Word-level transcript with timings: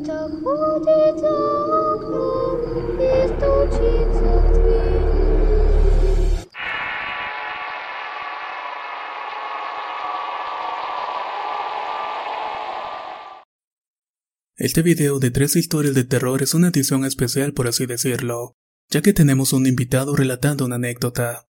Кто-то 0.00 0.30
ходит 0.42 1.20
за 1.20 1.36
окном 1.92 2.98
и 2.98 3.28
стучится 3.28 4.30
в 4.40 4.52
дверь. 4.54 5.04
Este 14.56 14.80
video 14.80 15.18
de 15.18 15.30
tres 15.30 15.56
historias 15.56 15.94
de 15.94 16.04
terror 16.04 16.42
es 16.42 16.54
una 16.54 16.68
edición 16.68 17.04
especial 17.04 17.52
por 17.52 17.68
así 17.68 17.84
decirlo, 17.84 18.54
ya 18.88 19.02
que 19.02 19.12
tenemos 19.12 19.52
un 19.52 19.66
invitado 19.66 20.16
relatando 20.16 20.64
una 20.64 20.76
anécdota. 20.76 21.48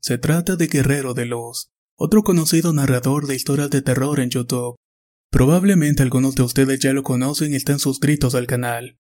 Se 0.00 0.18
trata 0.18 0.54
de 0.54 0.68
Guerrero 0.68 1.14
de 1.14 1.24
Luz, 1.26 1.72
otro 1.96 2.22
conocido 2.22 2.72
narrador 2.72 3.26
de 3.26 3.34
historias 3.34 3.70
de 3.70 3.82
terror 3.82 4.20
en 4.20 4.30
YouTube. 4.30 4.76
Probablemente 5.31 6.01
algunos 6.01 6.35
de 6.35 6.43
ustedes 6.43 6.79
ya 6.79 6.93
lo 6.93 7.03
conocen 7.03 7.53
y 7.53 7.55
están 7.55 7.79
suscritos 7.79 8.33
al 8.35 8.47
canal. 8.47 8.99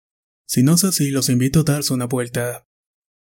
Si 0.45 0.63
no 0.63 0.75
es 0.75 0.83
así, 0.83 1.09
los 1.09 1.29
invito 1.29 1.61
a 1.61 1.63
darse 1.63 1.93
una 1.93 2.05
vuelta. 2.05 2.67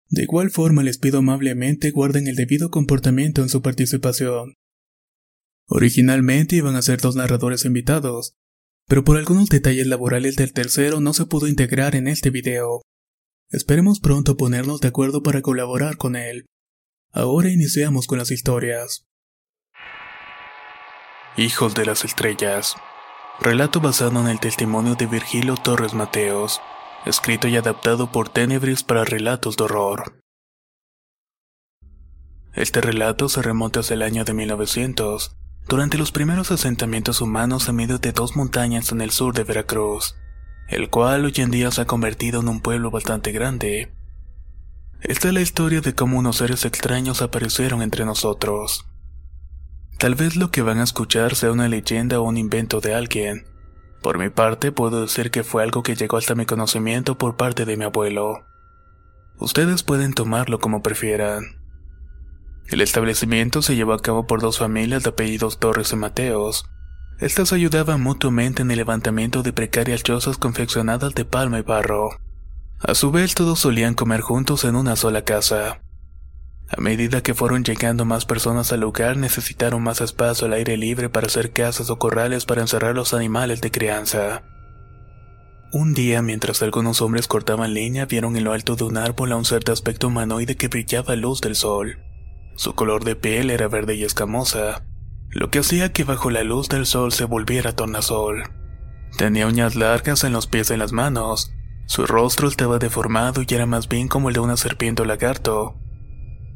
De 0.09 0.23
igual 0.23 0.51
forma 0.51 0.83
les 0.83 0.97
pido 0.97 1.19
amablemente 1.19 1.91
guarden 1.91 2.27
el 2.27 2.35
debido 2.35 2.69
comportamiento 2.69 3.41
en 3.41 3.49
su 3.49 3.61
participación. 3.61 4.55
Originalmente 5.67 6.57
iban 6.57 6.75
a 6.75 6.81
ser 6.81 6.99
dos 6.99 7.15
narradores 7.15 7.63
invitados, 7.63 8.35
pero 8.87 9.05
por 9.05 9.17
algunos 9.17 9.47
detalles 9.47 9.87
laborales 9.87 10.35
del 10.35 10.51
tercero 10.51 10.99
no 10.99 11.13
se 11.13 11.25
pudo 11.25 11.47
integrar 11.47 11.95
en 11.95 12.09
este 12.09 12.29
video. 12.29 12.81
Esperemos 13.49 14.01
pronto 14.01 14.35
ponernos 14.35 14.81
de 14.81 14.89
acuerdo 14.89 15.23
para 15.23 15.41
colaborar 15.41 15.95
con 15.95 16.17
él. 16.17 16.45
Ahora 17.11 17.49
iniciamos 17.49 18.05
con 18.05 18.17
las 18.17 18.31
historias. 18.31 19.05
Hijos 21.37 21.73
de 21.73 21.85
las 21.85 22.03
Estrellas. 22.03 22.75
Relato 23.43 23.81
basado 23.81 24.19
en 24.19 24.27
el 24.27 24.39
testimonio 24.39 24.93
de 24.93 25.07
Virgilio 25.07 25.55
Torres 25.55 25.95
Mateos, 25.95 26.61
escrito 27.07 27.47
y 27.47 27.57
adaptado 27.57 28.11
por 28.11 28.29
Tenebris 28.29 28.83
para 28.83 29.03
relatos 29.03 29.57
de 29.57 29.63
horror. 29.63 30.21
Este 32.53 32.81
relato 32.81 33.29
se 33.29 33.41
remonta 33.41 33.79
hacia 33.79 33.95
el 33.95 34.03
año 34.03 34.25
de 34.25 34.35
1900, 34.35 35.35
durante 35.67 35.97
los 35.97 36.11
primeros 36.11 36.51
asentamientos 36.51 37.19
humanos 37.19 37.67
en 37.67 37.77
medio 37.77 37.97
de 37.97 38.11
dos 38.11 38.35
montañas 38.35 38.91
en 38.91 39.01
el 39.01 39.09
sur 39.09 39.33
de 39.33 39.43
Veracruz, 39.43 40.15
el 40.67 40.91
cual 40.91 41.25
hoy 41.25 41.33
en 41.37 41.49
día 41.49 41.71
se 41.71 41.81
ha 41.81 41.85
convertido 41.85 42.41
en 42.41 42.47
un 42.47 42.61
pueblo 42.61 42.91
bastante 42.91 43.31
grande. 43.31 43.91
Esta 45.01 45.29
es 45.29 45.33
la 45.33 45.41
historia 45.41 45.81
de 45.81 45.95
cómo 45.95 46.19
unos 46.19 46.37
seres 46.37 46.63
extraños 46.63 47.23
aparecieron 47.23 47.81
entre 47.81 48.05
nosotros. 48.05 48.85
Tal 50.01 50.15
vez 50.15 50.35
lo 50.35 50.49
que 50.49 50.63
van 50.63 50.79
a 50.79 50.83
escuchar 50.83 51.35
sea 51.35 51.51
una 51.51 51.67
leyenda 51.67 52.19
o 52.19 52.23
un 52.23 52.35
invento 52.35 52.81
de 52.81 52.95
alguien. 52.95 53.45
Por 54.01 54.17
mi 54.17 54.29
parte, 54.31 54.71
puedo 54.71 55.03
decir 55.03 55.29
que 55.29 55.43
fue 55.43 55.61
algo 55.61 55.83
que 55.83 55.93
llegó 55.93 56.17
hasta 56.17 56.33
mi 56.33 56.47
conocimiento 56.47 57.19
por 57.19 57.37
parte 57.37 57.65
de 57.65 57.77
mi 57.77 57.83
abuelo. 57.83 58.43
Ustedes 59.37 59.83
pueden 59.83 60.15
tomarlo 60.15 60.59
como 60.59 60.81
prefieran. 60.81 61.61
El 62.65 62.81
establecimiento 62.81 63.61
se 63.61 63.75
llevó 63.75 63.93
a 63.93 64.01
cabo 64.01 64.25
por 64.25 64.41
dos 64.41 64.57
familias 64.57 65.03
de 65.03 65.11
apellidos 65.11 65.59
Torres 65.59 65.93
y 65.93 65.97
Mateos. 65.97 66.65
Estas 67.19 67.53
ayudaban 67.53 68.01
mutuamente 68.01 68.63
en 68.63 68.71
el 68.71 68.77
levantamiento 68.77 69.43
de 69.43 69.53
precarias 69.53 70.01
chozas 70.01 70.39
confeccionadas 70.39 71.13
de 71.13 71.25
palma 71.25 71.59
y 71.59 71.61
barro. 71.61 72.09
A 72.79 72.95
su 72.95 73.11
vez 73.11 73.35
todos 73.35 73.59
solían 73.59 73.93
comer 73.93 74.21
juntos 74.21 74.63
en 74.63 74.75
una 74.75 74.95
sola 74.95 75.23
casa. 75.25 75.79
A 76.75 76.79
medida 76.79 77.21
que 77.21 77.33
fueron 77.33 77.63
llegando 77.63 78.05
más 78.05 78.25
personas 78.25 78.71
al 78.71 78.79
lugar 78.79 79.17
necesitaron 79.17 79.83
más 79.83 79.99
espacio 79.99 80.47
al 80.47 80.53
aire 80.53 80.77
libre 80.77 81.09
para 81.09 81.27
hacer 81.27 81.51
casas 81.51 81.89
o 81.89 81.99
corrales 81.99 82.45
para 82.45 82.61
encerrar 82.61 82.95
los 82.95 83.13
animales 83.13 83.59
de 83.59 83.71
crianza. 83.71 84.43
Un 85.73 85.93
día, 85.93 86.21
mientras 86.21 86.61
algunos 86.61 87.01
hombres 87.01 87.27
cortaban 87.27 87.73
leña, 87.73 88.05
vieron 88.05 88.35
en 88.37 88.45
lo 88.45 88.53
alto 88.53 88.75
de 88.75 88.85
un 88.85 88.97
árbol 88.97 89.31
a 89.31 89.37
un 89.37 89.45
ser 89.45 89.63
de 89.63 89.73
aspecto 89.73 90.07
humanoide 90.07 90.55
que 90.55 90.69
brillaba 90.69 91.13
a 91.13 91.17
luz 91.17 91.41
del 91.41 91.55
sol. 91.55 91.99
Su 92.55 92.73
color 92.73 93.03
de 93.03 93.15
piel 93.15 93.49
era 93.49 93.67
verde 93.67 93.95
y 93.95 94.03
escamosa, 94.03 94.83
lo 95.29 95.49
que 95.49 95.59
hacía 95.59 95.91
que 95.93 96.03
bajo 96.03 96.29
la 96.29 96.43
luz 96.43 96.69
del 96.69 96.85
sol 96.85 97.11
se 97.11 97.25
volviera 97.25 97.75
tornasol. 97.75 98.43
Tenía 99.17 99.47
uñas 99.47 99.75
largas 99.75 100.23
en 100.23 100.33
los 100.33 100.47
pies 100.47 100.69
y 100.69 100.73
en 100.73 100.79
las 100.79 100.91
manos, 100.91 101.53
su 101.85 102.05
rostro 102.05 102.47
estaba 102.47 102.77
deformado 102.77 103.41
y 103.45 103.53
era 103.53 103.65
más 103.65 103.89
bien 103.89 104.07
como 104.07 104.29
el 104.29 104.35
de 104.35 104.39
una 104.39 104.55
serpiente 104.55 105.01
o 105.01 105.05
lagarto. 105.05 105.80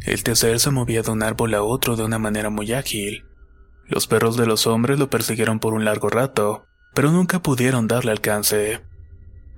Este 0.02 0.36
ser 0.36 0.60
se 0.60 0.72
movía 0.72 1.02
de 1.02 1.12
un 1.12 1.24
árbol 1.24 1.54
a 1.54 1.64
otro 1.64 1.96
de 1.96 2.04
una 2.04 2.20
manera 2.20 2.50
muy 2.50 2.74
ágil. 2.74 3.26
Los 3.88 4.08
perros 4.08 4.38
de 4.38 4.46
los 4.46 4.68
hombres 4.68 5.00
lo 5.00 5.10
persiguieron 5.10 5.60
por 5.60 5.74
un 5.74 5.86
largo 5.86 6.10
rato, 6.10 6.66
pero 6.94 7.12
nunca 7.12 7.42
pudieron 7.42 7.88
darle 7.88 8.12
alcance. 8.12 8.82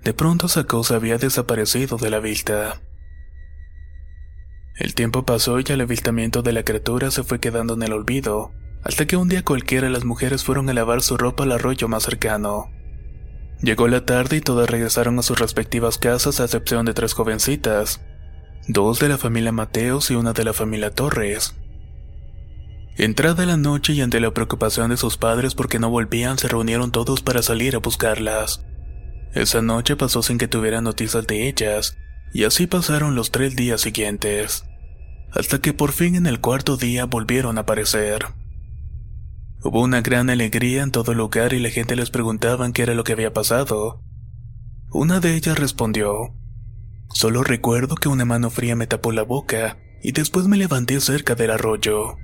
De 0.03 0.13
pronto 0.13 0.47
esa 0.47 0.65
cosa 0.65 0.95
había 0.95 1.17
desaparecido 1.17 1.97
de 1.97 2.09
la 2.09 2.19
vista. 2.19 2.81
El 4.75 4.93
tiempo 4.93 5.23
pasó 5.23 5.59
y 5.59 5.65
el 5.67 5.81
avistamiento 5.81 6.43
de 6.43 6.53
la 6.53 6.63
criatura 6.63 7.09
se 7.09 7.23
fue 7.23 7.39
quedando 7.39 7.73
en 7.73 7.83
el 7.83 7.93
olvido, 7.93 8.51
hasta 8.83 9.05
que 9.07 9.17
un 9.17 9.27
día 9.27 9.43
cualquiera 9.43 9.89
las 9.89 10.05
mujeres 10.05 10.43
fueron 10.43 10.69
a 10.69 10.73
lavar 10.73 11.01
su 11.01 11.17
ropa 11.17 11.43
al 11.43 11.51
arroyo 11.51 11.87
más 11.87 12.03
cercano. 12.03 12.71
Llegó 13.61 13.87
la 13.87 14.05
tarde 14.05 14.37
y 14.37 14.41
todas 14.41 14.69
regresaron 14.69 15.17
a 15.17 15.23
sus 15.23 15.39
respectivas 15.39 15.97
casas 15.97 16.39
a 16.39 16.43
excepción 16.43 16.85
de 16.85 16.93
tres 16.93 17.13
jovencitas, 17.13 18.01
dos 18.67 19.00
de 19.00 19.07
la 19.07 19.17
familia 19.17 19.53
Mateos 19.53 20.11
y 20.11 20.16
una 20.16 20.33
de 20.33 20.44
la 20.44 20.53
familia 20.53 20.91
Torres. 20.91 21.55
Entrada 22.97 23.45
la 23.45 23.55
noche 23.55 23.94
y 23.94 24.01
ante 24.01 24.19
la 24.19 24.31
preocupación 24.31 24.89
de 24.89 24.97
sus 24.97 25.17
padres 25.17 25.55
porque 25.55 25.79
no 25.79 25.89
volvían, 25.89 26.38
se 26.38 26.47
reunieron 26.47 26.91
todos 26.91 27.22
para 27.22 27.41
salir 27.41 27.75
a 27.75 27.79
buscarlas. 27.79 28.66
Esa 29.33 29.61
noche 29.61 29.95
pasó 29.95 30.22
sin 30.22 30.38
que 30.38 30.47
tuvieran 30.47 30.83
noticias 30.83 31.25
de 31.27 31.47
ellas, 31.47 31.97
y 32.33 32.44
así 32.44 32.67
pasaron 32.67 33.16
los 33.16 33.31
tres 33.31 33.56
días 33.56 33.81
siguientes, 33.81 34.66
hasta 35.31 35.59
que 35.59 35.73
por 35.73 35.91
fin 35.91 36.16
en 36.16 36.25
el 36.25 36.41
cuarto 36.41 36.75
día 36.75 37.06
volvieron 37.06 37.57
a 37.57 37.61
aparecer. 37.61 38.25
Hubo 39.63 39.81
una 39.81 40.01
gran 40.01 40.29
alegría 40.29 40.83
en 40.83 40.91
todo 40.91 41.13
el 41.13 41.19
lugar 41.19 41.53
y 41.53 41.59
la 41.59 41.69
gente 41.69 41.95
les 41.95 42.09
preguntaban 42.09 42.73
qué 42.73 42.83
era 42.83 42.95
lo 42.95 43.03
que 43.03 43.13
había 43.13 43.33
pasado. 43.33 44.01
Una 44.91 45.19
de 45.19 45.35
ellas 45.35 45.57
respondió, 45.57 46.33
Solo 47.09 47.44
recuerdo 47.44 47.95
que 47.95 48.09
una 48.09 48.25
mano 48.25 48.50
fría 48.50 48.75
me 48.75 48.88
tapó 48.88 49.12
la 49.12 49.23
boca 49.23 49.78
y 50.01 50.12
después 50.12 50.47
me 50.47 50.57
levanté 50.57 51.00
cerca 51.01 51.35
del 51.35 51.51
arroyo. 51.51 52.18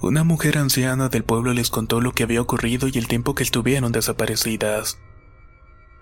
Una 0.00 0.24
mujer 0.24 0.58
anciana 0.58 1.08
del 1.08 1.22
pueblo 1.22 1.52
les 1.52 1.70
contó 1.70 2.00
lo 2.00 2.12
que 2.12 2.24
había 2.24 2.40
ocurrido 2.40 2.88
y 2.88 2.98
el 2.98 3.06
tiempo 3.06 3.34
que 3.34 3.44
estuvieron 3.44 3.92
desaparecidas. 3.92 4.98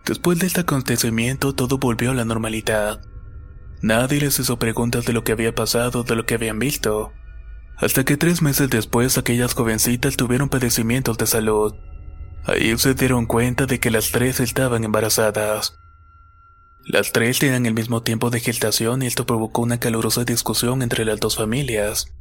Después 0.06 0.38
de 0.38 0.46
este 0.46 0.62
acontecimiento 0.62 1.54
todo 1.54 1.78
volvió 1.78 2.10
a 2.10 2.14
la 2.14 2.24
normalidad. 2.24 3.00
Nadie 3.82 4.20
les 4.20 4.38
hizo 4.38 4.58
preguntas 4.58 5.04
de 5.04 5.12
lo 5.12 5.24
que 5.24 5.32
había 5.32 5.54
pasado, 5.54 6.02
de 6.02 6.14
lo 6.14 6.24
que 6.24 6.34
habían 6.34 6.58
visto. 6.58 7.12
Hasta 7.76 8.04
que 8.04 8.16
tres 8.16 8.42
meses 8.42 8.68
después 8.70 9.16
aquellas 9.18 9.54
jovencitas 9.54 10.16
tuvieron 10.16 10.48
padecimientos 10.48 11.18
de 11.18 11.26
salud. 11.26 11.74
Ahí 12.44 12.76
se 12.78 12.94
dieron 12.94 13.26
cuenta 13.26 13.66
de 13.66 13.80
que 13.80 13.90
las 13.90 14.10
tres 14.12 14.40
estaban 14.40 14.84
embarazadas. 14.84 15.78
Las 16.92 17.12
tres 17.12 17.38
tenían 17.38 17.66
el 17.66 17.74
mismo 17.74 18.02
tiempo 18.02 18.30
de 18.30 18.40
gestación 18.40 19.02
y 19.02 19.06
esto 19.06 19.24
provocó 19.24 19.62
una 19.62 19.78
calurosa 19.78 20.24
discusión 20.24 20.82
entre 20.82 21.04
las 21.04 21.20
dos 21.20 21.36
familias. 21.36 22.12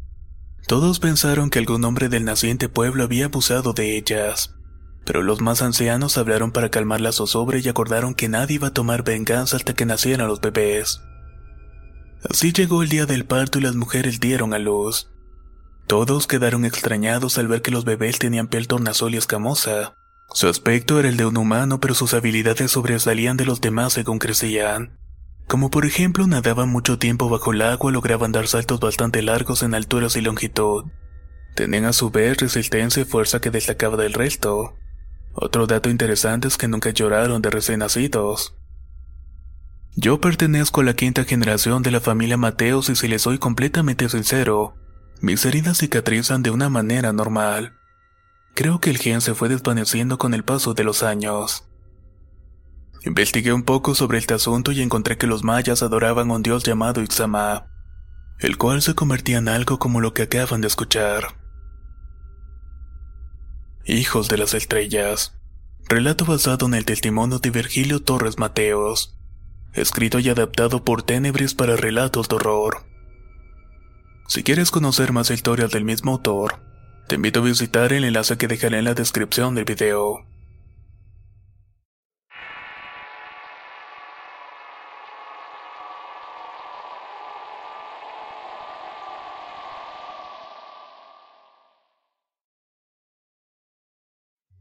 Todos 0.68 1.00
pensaron 1.00 1.50
que 1.50 1.57
algún 1.57 1.83
hombre 1.86 2.07
del 2.07 2.24
naciente 2.24 2.69
pueblo 2.69 3.04
había 3.04 3.25
abusado 3.25 3.74
de 3.74 3.98
ellas, 3.98 4.54
pero 5.06 5.24
los 5.24 5.42
más 5.42 5.63
ancianos 5.63 6.19
hablaron 6.19 6.51
para 6.51 6.69
calmar 6.69 7.01
la 7.01 7.12
zozobra 7.12 7.57
y 7.57 7.68
acordaron 7.68 8.13
que 8.13 8.30
nadie 8.30 8.57
iba 8.57 8.68
a 8.68 8.74
tomar 8.74 9.04
venganza 9.04 9.57
hasta 9.57 9.74
que 9.74 9.88
nacieran 9.88 10.27
los 10.27 10.39
bebés. 10.39 11.01
Así 12.30 12.54
llegó 12.54 12.83
el 12.83 12.89
día 12.89 13.07
del 13.07 13.25
parto 13.25 13.57
y 13.57 13.63
las 13.63 13.74
mujeres 13.74 14.19
dieron 14.19 14.54
a 14.54 14.60
luz. 14.60 15.10
Todos 15.88 16.27
quedaron 16.27 16.63
extrañados 16.63 17.39
al 17.39 17.48
ver 17.48 17.63
que 17.63 17.72
los 17.72 17.86
bebés 17.86 18.19
tenían 18.19 18.48
piel 18.48 18.68
tornasol 18.68 19.15
y 19.15 19.18
escamosa. 19.18 19.95
Su 20.33 20.47
aspecto 20.47 20.99
era 20.99 21.09
el 21.09 21.17
de 21.17 21.25
un 21.25 21.37
humano, 21.37 21.79
pero 21.79 21.95
sus 21.95 22.13
habilidades 22.13 22.71
sobresalían 22.71 23.37
de 23.37 23.45
los 23.45 23.61
demás 23.61 23.93
según 23.93 24.19
crecían. 24.19 24.97
Como 25.47 25.71
por 25.71 25.85
ejemplo 25.85 26.27
nadaban 26.27 26.69
mucho 26.69 26.99
tiempo 26.99 27.27
bajo 27.27 27.51
el 27.51 27.63
agua, 27.63 27.91
lograban 27.91 28.31
dar 28.31 28.47
saltos 28.47 28.79
bastante 28.79 29.23
largos 29.23 29.63
en 29.63 29.73
alturas 29.73 30.15
y 30.15 30.21
longitud. 30.21 30.85
Tenían 31.55 31.85
a 31.85 31.93
su 31.93 32.11
vez 32.11 32.37
resistencia 32.37 33.01
y 33.01 33.05
fuerza 33.05 33.41
que 33.41 33.49
destacaba 33.49 33.97
del 33.97 34.13
resto. 34.13 34.75
Otro 35.33 35.65
dato 35.65 35.89
interesante 35.89 36.47
es 36.47 36.57
que 36.57 36.67
nunca 36.67 36.91
lloraron 36.91 37.41
de 37.41 37.49
recién 37.49 37.79
nacidos. 37.79 38.55
Yo 39.95 40.21
pertenezco 40.21 40.81
a 40.81 40.83
la 40.83 40.93
quinta 40.93 41.23
generación 41.23 41.81
de 41.81 41.91
la 41.91 41.99
familia 41.99 42.37
Mateos 42.37 42.89
y 42.89 42.95
si 42.95 43.07
les 43.07 43.23
soy 43.23 43.39
completamente 43.39 44.07
sincero, 44.07 44.75
mis 45.19 45.43
heridas 45.45 45.79
cicatrizan 45.79 46.43
de 46.43 46.51
una 46.51 46.69
manera 46.69 47.11
normal. 47.11 47.78
Creo 48.56 48.80
que 48.80 48.90
el 48.90 48.98
gen 48.98 49.22
se 49.22 49.34
fue 49.34 49.50
desvaneciendo 49.50 50.18
con 50.18 50.34
el 50.34 50.44
paso 50.44 50.74
de 50.74 50.84
los 50.84 51.04
años. 51.04 51.66
Investigué 53.06 53.54
un 53.54 53.63
poco 53.63 53.96
sobre 53.96 54.18
este 54.18 54.34
asunto 54.34 54.72
y 54.72 54.81
encontré 54.81 55.18
que 55.18 55.28
los 55.28 55.44
mayas 55.44 55.81
adoraban 55.81 56.30
a 56.30 56.34
un 56.34 56.44
dios 56.44 56.63
llamado 56.63 57.01
Itzamá, 57.01 57.68
el 58.40 58.57
cual 58.57 58.81
se 58.81 58.94
convertía 58.94 59.38
en 59.38 59.48
algo 59.48 59.80
como 59.80 60.01
lo 60.01 60.13
que 60.13 60.24
acaban 60.24 60.62
de 60.62 60.68
escuchar. 60.68 61.40
Hijos 63.86 64.28
de 64.28 64.38
las 64.38 64.54
Estrellas. 64.54 65.34
Relato 65.88 66.25
basado 66.25 66.68
en 66.68 66.74
el 66.74 66.86
testimonio 66.86 67.40
de 67.40 67.50
Virgilio 67.50 68.01
Torres 68.04 68.38
Mateos. 68.38 69.18
Escrito 69.74 70.19
y 70.19 70.30
adaptado 70.30 70.84
por 70.84 71.04
Tenebris 71.04 71.54
para 71.54 71.75
relatos 71.78 72.28
de 72.28 72.36
horror. 72.36 72.86
Si 74.28 74.44
quieres 74.44 74.69
conocer 74.69 75.13
más 75.13 75.31
historias 75.31 75.72
del 75.72 75.86
mismo 75.86 76.12
autor, 76.12 76.62
te 77.09 77.15
invito 77.15 77.39
a 77.39 77.44
visitar 77.44 77.91
el 77.91 78.03
enlace 78.03 78.38
que 78.38 78.47
dejaré 78.47 78.77
en 78.77 78.85
la 78.85 78.94
descripción 78.94 79.56
del 79.56 79.65
video. 79.65 80.27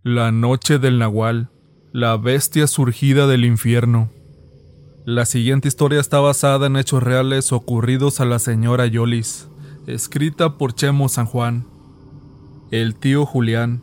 La 0.03 0.33
noche 0.33 0.79
del 0.79 0.99
Nahual, 0.99 1.51
la 1.93 2.17
bestia 2.17 2.67
surgida 2.67 3.27
del 3.27 3.45
infierno. 3.45 4.11
La 5.05 5.27
siguiente 5.27 5.69
historia 5.69 6.01
está 6.01 6.19
basada 6.21 6.69
en 6.69 6.79
hechos 6.79 7.03
reales 7.03 7.53
ocurridos 7.53 8.21
a 8.21 8.25
la 8.25 8.39
señora 8.39 8.87
Yolis, 8.87 9.51
escrita 9.87 10.57
por 10.57 10.75
Chemo 10.75 11.11
San 11.11 11.27
Juan. 11.27 11.78
El 12.71 12.97
tío 12.97 13.25
Julián 13.25 13.81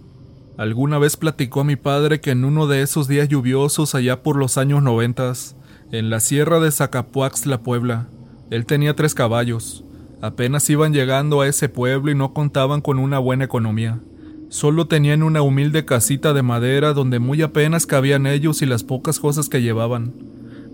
alguna 0.57 0.99
vez 0.99 1.17
platicó 1.17 1.61
a 1.61 1.63
mi 1.63 1.75
padre 1.75 2.21
que 2.21 2.29
en 2.29 2.45
uno 2.45 2.67
de 2.67 2.83
esos 2.83 3.07
días 3.07 3.27
lluviosos 3.27 3.95
allá 3.95 4.21
por 4.21 4.35
los 4.35 4.59
años 4.59 4.83
noventas, 4.83 5.55
en 5.91 6.11
la 6.11 6.19
sierra 6.19 6.59
de 6.59 6.71
Zacapuaxtla, 6.71 7.63
Puebla, 7.63 8.07
él 8.51 8.67
tenía 8.67 8.95
tres 8.95 9.15
caballos. 9.15 9.83
Apenas 10.21 10.69
iban 10.69 10.93
llegando 10.93 11.41
a 11.41 11.47
ese 11.47 11.67
pueblo 11.67 12.11
y 12.11 12.15
no 12.15 12.33
contaban 12.33 12.81
con 12.81 12.99
una 12.99 13.17
buena 13.17 13.45
economía. 13.45 13.99
Solo 14.49 14.85
tenían 14.85 15.23
una 15.23 15.41
humilde 15.41 15.83
casita 15.83 16.33
de 16.33 16.43
madera 16.43 16.93
donde 16.93 17.17
muy 17.17 17.41
apenas 17.41 17.87
cabían 17.87 18.27
ellos 18.27 18.61
y 18.61 18.67
las 18.67 18.83
pocas 18.83 19.19
cosas 19.19 19.49
que 19.49 19.63
llevaban. 19.63 20.13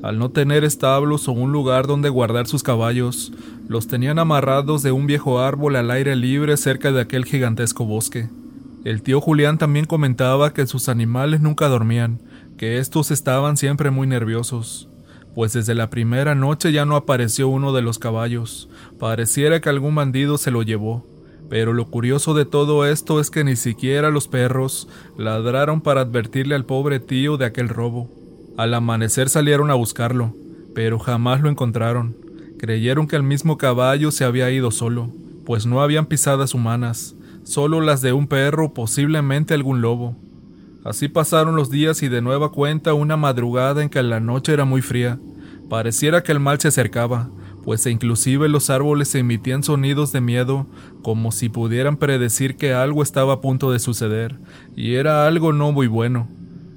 Al 0.04 0.18
no 0.18 0.30
tener 0.30 0.64
establos 0.64 1.28
o 1.28 1.32
un 1.32 1.52
lugar 1.52 1.86
donde 1.86 2.10
guardar 2.10 2.48
sus 2.48 2.64
caballos, 2.64 3.32
los 3.68 3.88
tenían 3.88 4.18
amarrados 4.18 4.82
de 4.82 4.92
un 4.92 5.06
viejo 5.06 5.40
árbol 5.40 5.76
al 5.76 5.92
aire 5.92 6.16
libre 6.16 6.58
cerca 6.58 6.92
de 6.92 7.02
aquel 7.02 7.24
gigantesco 7.24 7.86
bosque. 7.86 8.30
El 8.84 9.04
tío 9.04 9.22
Julián 9.22 9.60
también 9.60 9.86
comentaba 9.86 10.54
que 10.54 10.66
sus 10.66 10.90
animales 10.90 11.42
nunca 11.42 11.68
dormían, 11.68 12.20
que 12.58 12.80
estos 12.80 13.12
estaban 13.12 13.58
siempre 13.58 13.92
muy 13.92 14.08
nerviosos, 14.08 14.90
pues 15.36 15.54
desde 15.54 15.76
la 15.76 15.92
primera 15.92 16.34
noche 16.34 16.72
ya 16.72 16.84
no 16.84 16.96
apareció 16.96 17.48
uno 17.48 17.72
de 17.72 17.84
los 17.84 18.00
caballos, 18.00 18.70
pareciera 19.00 19.62
que 19.62 19.70
algún 19.70 19.94
bandido 19.94 20.40
se 20.40 20.50
lo 20.50 20.64
llevó. 20.64 21.06
Pero 21.48 21.74
lo 21.74 21.92
curioso 21.92 22.34
de 22.34 22.46
todo 22.46 22.86
esto 22.86 23.20
es 23.20 23.30
que 23.30 23.44
ni 23.44 23.56
siquiera 23.56 24.10
los 24.10 24.28
perros 24.28 24.88
ladraron 25.18 25.82
para 25.82 26.02
advertirle 26.02 26.56
al 26.56 26.66
pobre 26.66 27.00
tío 27.00 27.38
de 27.38 27.46
aquel 27.46 27.70
robo. 27.70 28.21
Al 28.58 28.74
amanecer 28.74 29.30
salieron 29.30 29.72
a 29.72 29.76
buscarlo, 29.76 30.36
pero 30.76 31.00
jamás 31.00 31.42
lo 31.42 31.50
encontraron. 31.50 32.16
Creyeron 32.60 33.08
que 33.08 33.16
el 33.16 33.24
mismo 33.24 33.58
caballo 33.58 34.12
se 34.12 34.24
había 34.24 34.52
ido 34.52 34.72
solo, 34.72 35.10
pues 35.46 35.66
no 35.66 35.82
habían 35.82 36.06
pisadas 36.06 36.54
humanas, 36.54 37.16
solo 37.44 37.82
las 37.82 38.02
de 38.02 38.14
un 38.14 38.28
perro, 38.28 38.74
posiblemente 38.74 39.54
algún 39.54 39.82
lobo. 39.82 40.16
Así 40.84 41.08
pasaron 41.08 41.56
los 41.56 41.70
días 41.70 42.04
y 42.04 42.10
de 42.10 42.22
nueva 42.22 42.52
cuenta 42.52 42.94
una 42.94 43.18
madrugada 43.18 43.84
en 43.84 43.90
que 43.90 44.02
la 44.04 44.20
noche 44.20 44.54
era 44.54 44.66
muy 44.66 44.82
fría. 44.82 45.20
Pareciera 45.70 46.24
que 46.24 46.32
el 46.32 46.40
mal 46.40 46.60
se 46.60 46.68
acercaba, 46.68 47.30
pues 47.64 47.86
inclusive 47.86 48.50
los 48.50 48.70
árboles 48.70 49.14
emitían 49.16 49.64
sonidos 49.64 50.12
de 50.12 50.22
miedo 50.22 50.66
como 51.02 51.32
si 51.32 51.50
pudieran 51.50 51.98
predecir 51.98 52.58
que 52.58 52.74
algo 52.74 53.04
estaba 53.04 53.34
a 53.34 53.42
punto 53.42 53.72
de 53.72 53.80
suceder, 53.80 54.38
y 54.76 54.96
era 54.96 55.28
algo 55.28 55.54
no 55.54 55.72
muy 55.72 55.88
bueno. 55.88 56.28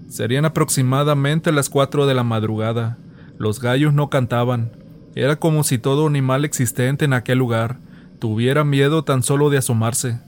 Serían 0.08 0.44
aproximadamente 0.44 1.52
las 1.52 1.68
cuatro 1.68 2.06
de 2.06 2.14
la 2.14 2.24
madrugada. 2.24 2.98
Los 3.38 3.60
gallos 3.60 3.94
no 3.94 4.10
cantaban. 4.10 4.72
Era 5.14 5.36
como 5.36 5.64
si 5.64 5.78
todo 5.78 6.06
animal 6.06 6.44
existente 6.44 7.04
en 7.04 7.12
aquel 7.12 7.38
lugar 7.38 7.78
tuviera 8.18 8.64
miedo 8.64 9.04
tan 9.04 9.22
solo 9.22 9.50
de 9.50 9.58
asomarse. 9.58 10.20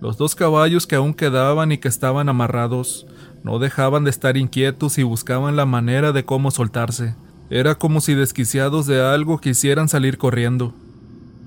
Los 0.00 0.18
dos 0.18 0.34
caballos 0.34 0.86
que 0.86 0.96
aún 0.96 1.14
quedaban 1.14 1.72
y 1.72 1.78
que 1.78 1.88
estaban 1.88 2.28
amarrados 2.28 3.06
no 3.44 3.58
dejaban 3.58 4.04
de 4.04 4.10
estar 4.10 4.36
inquietos 4.36 4.98
y 4.98 5.02
buscaban 5.02 5.56
la 5.56 5.64
manera 5.66 6.12
de 6.12 6.24
cómo 6.24 6.50
soltarse 6.50 7.14
era 7.50 7.74
como 7.74 8.00
si 8.00 8.14
desquiciados 8.14 8.86
de 8.86 9.02
algo 9.02 9.38
quisieran 9.38 9.88
salir 9.88 10.18
corriendo. 10.18 10.72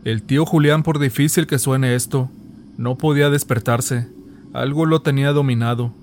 El 0.04 0.22
tío 0.22 0.46
Julián, 0.46 0.84
por 0.84 1.00
difícil 1.00 1.48
que 1.48 1.58
suene 1.58 1.96
esto, 1.96 2.30
no 2.78 2.98
podía 2.98 3.30
despertarse. 3.30 4.10
Algo 4.52 4.86
lo 4.86 5.02
tenía 5.02 5.32
dominado. 5.32 5.94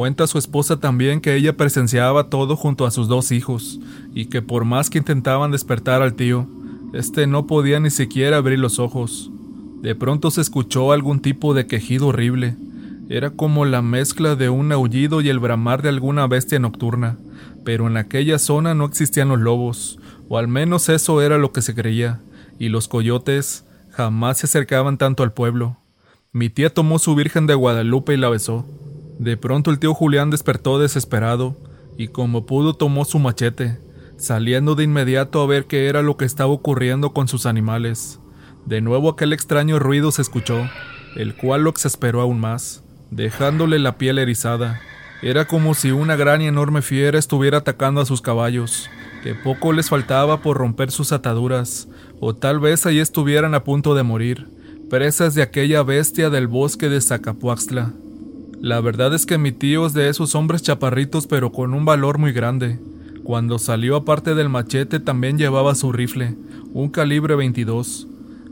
Cuenta 0.00 0.26
su 0.26 0.38
esposa 0.38 0.80
también 0.80 1.20
que 1.20 1.34
ella 1.34 1.58
presenciaba 1.58 2.30
todo 2.30 2.56
junto 2.56 2.86
a 2.86 2.90
sus 2.90 3.06
dos 3.06 3.32
hijos, 3.32 3.80
y 4.14 4.30
que 4.30 4.40
por 4.40 4.64
más 4.64 4.88
que 4.88 4.96
intentaban 4.96 5.50
despertar 5.50 6.00
al 6.00 6.14
tío, 6.14 6.48
este 6.94 7.26
no 7.26 7.46
podía 7.46 7.80
ni 7.80 7.90
siquiera 7.90 8.38
abrir 8.38 8.58
los 8.60 8.78
ojos. 8.78 9.30
De 9.82 9.94
pronto 9.94 10.30
se 10.30 10.40
escuchó 10.40 10.92
algún 10.92 11.20
tipo 11.20 11.52
de 11.52 11.66
quejido 11.66 12.06
horrible. 12.06 12.56
Era 13.10 13.28
como 13.28 13.66
la 13.66 13.82
mezcla 13.82 14.36
de 14.36 14.48
un 14.48 14.72
aullido 14.72 15.20
y 15.20 15.28
el 15.28 15.38
bramar 15.38 15.82
de 15.82 15.90
alguna 15.90 16.26
bestia 16.26 16.58
nocturna 16.58 17.18
pero 17.62 17.86
en 17.86 17.98
aquella 17.98 18.38
zona 18.38 18.74
no 18.74 18.86
existían 18.86 19.28
los 19.28 19.40
lobos, 19.40 19.98
o 20.30 20.38
al 20.38 20.48
menos 20.48 20.88
eso 20.88 21.20
era 21.20 21.36
lo 21.36 21.52
que 21.52 21.60
se 21.60 21.74
creía, 21.74 22.20
y 22.58 22.70
los 22.70 22.88
coyotes 22.88 23.66
jamás 23.90 24.38
se 24.38 24.46
acercaban 24.46 24.96
tanto 24.96 25.22
al 25.22 25.34
pueblo. 25.34 25.76
Mi 26.32 26.48
tía 26.48 26.72
tomó 26.72 26.98
su 26.98 27.14
Virgen 27.14 27.46
de 27.46 27.54
Guadalupe 27.54 28.14
y 28.14 28.16
la 28.16 28.30
besó. 28.30 28.64
De 29.20 29.36
pronto 29.36 29.70
el 29.70 29.78
tío 29.78 29.92
Julián 29.92 30.30
despertó 30.30 30.78
desesperado, 30.78 31.54
y 31.98 32.08
como 32.08 32.46
pudo 32.46 32.72
tomó 32.72 33.04
su 33.04 33.18
machete, 33.18 33.78
saliendo 34.16 34.74
de 34.74 34.84
inmediato 34.84 35.42
a 35.42 35.46
ver 35.46 35.66
qué 35.66 35.88
era 35.88 36.00
lo 36.00 36.16
que 36.16 36.24
estaba 36.24 36.50
ocurriendo 36.50 37.12
con 37.12 37.28
sus 37.28 37.44
animales. 37.44 38.18
De 38.64 38.80
nuevo 38.80 39.10
aquel 39.10 39.34
extraño 39.34 39.78
ruido 39.78 40.10
se 40.10 40.22
escuchó, 40.22 40.66
el 41.16 41.36
cual 41.36 41.64
lo 41.64 41.70
exasperó 41.70 42.22
aún 42.22 42.40
más, 42.40 42.82
dejándole 43.10 43.78
la 43.78 43.98
piel 43.98 44.18
erizada. 44.18 44.80
Era 45.20 45.44
como 45.44 45.74
si 45.74 45.90
una 45.90 46.16
gran 46.16 46.40
y 46.40 46.46
enorme 46.46 46.80
fiera 46.80 47.18
estuviera 47.18 47.58
atacando 47.58 48.00
a 48.00 48.06
sus 48.06 48.22
caballos, 48.22 48.88
que 49.22 49.34
poco 49.34 49.74
les 49.74 49.90
faltaba 49.90 50.40
por 50.40 50.56
romper 50.56 50.90
sus 50.90 51.12
ataduras, 51.12 51.88
o 52.20 52.34
tal 52.34 52.58
vez 52.58 52.86
ahí 52.86 53.00
estuvieran 53.00 53.54
a 53.54 53.64
punto 53.64 53.94
de 53.94 54.02
morir, 54.02 54.48
presas 54.88 55.34
de 55.34 55.42
aquella 55.42 55.82
bestia 55.82 56.30
del 56.30 56.46
bosque 56.46 56.88
de 56.88 57.02
Zacapuaxtla. 57.02 57.92
La 58.60 58.82
verdad 58.82 59.14
es 59.14 59.24
que 59.24 59.38
mi 59.38 59.52
tío 59.52 59.86
es 59.86 59.94
de 59.94 60.10
esos 60.10 60.34
hombres 60.34 60.62
chaparritos 60.62 61.26
pero 61.26 61.50
con 61.50 61.72
un 61.72 61.86
valor 61.86 62.18
muy 62.18 62.32
grande. 62.32 62.78
Cuando 63.24 63.58
salió 63.58 63.96
aparte 63.96 64.34
del 64.34 64.50
machete 64.50 65.00
también 65.00 65.38
llevaba 65.38 65.74
su 65.74 65.92
rifle, 65.92 66.36
un 66.74 66.90
calibre 66.90 67.36
22. 67.36 68.06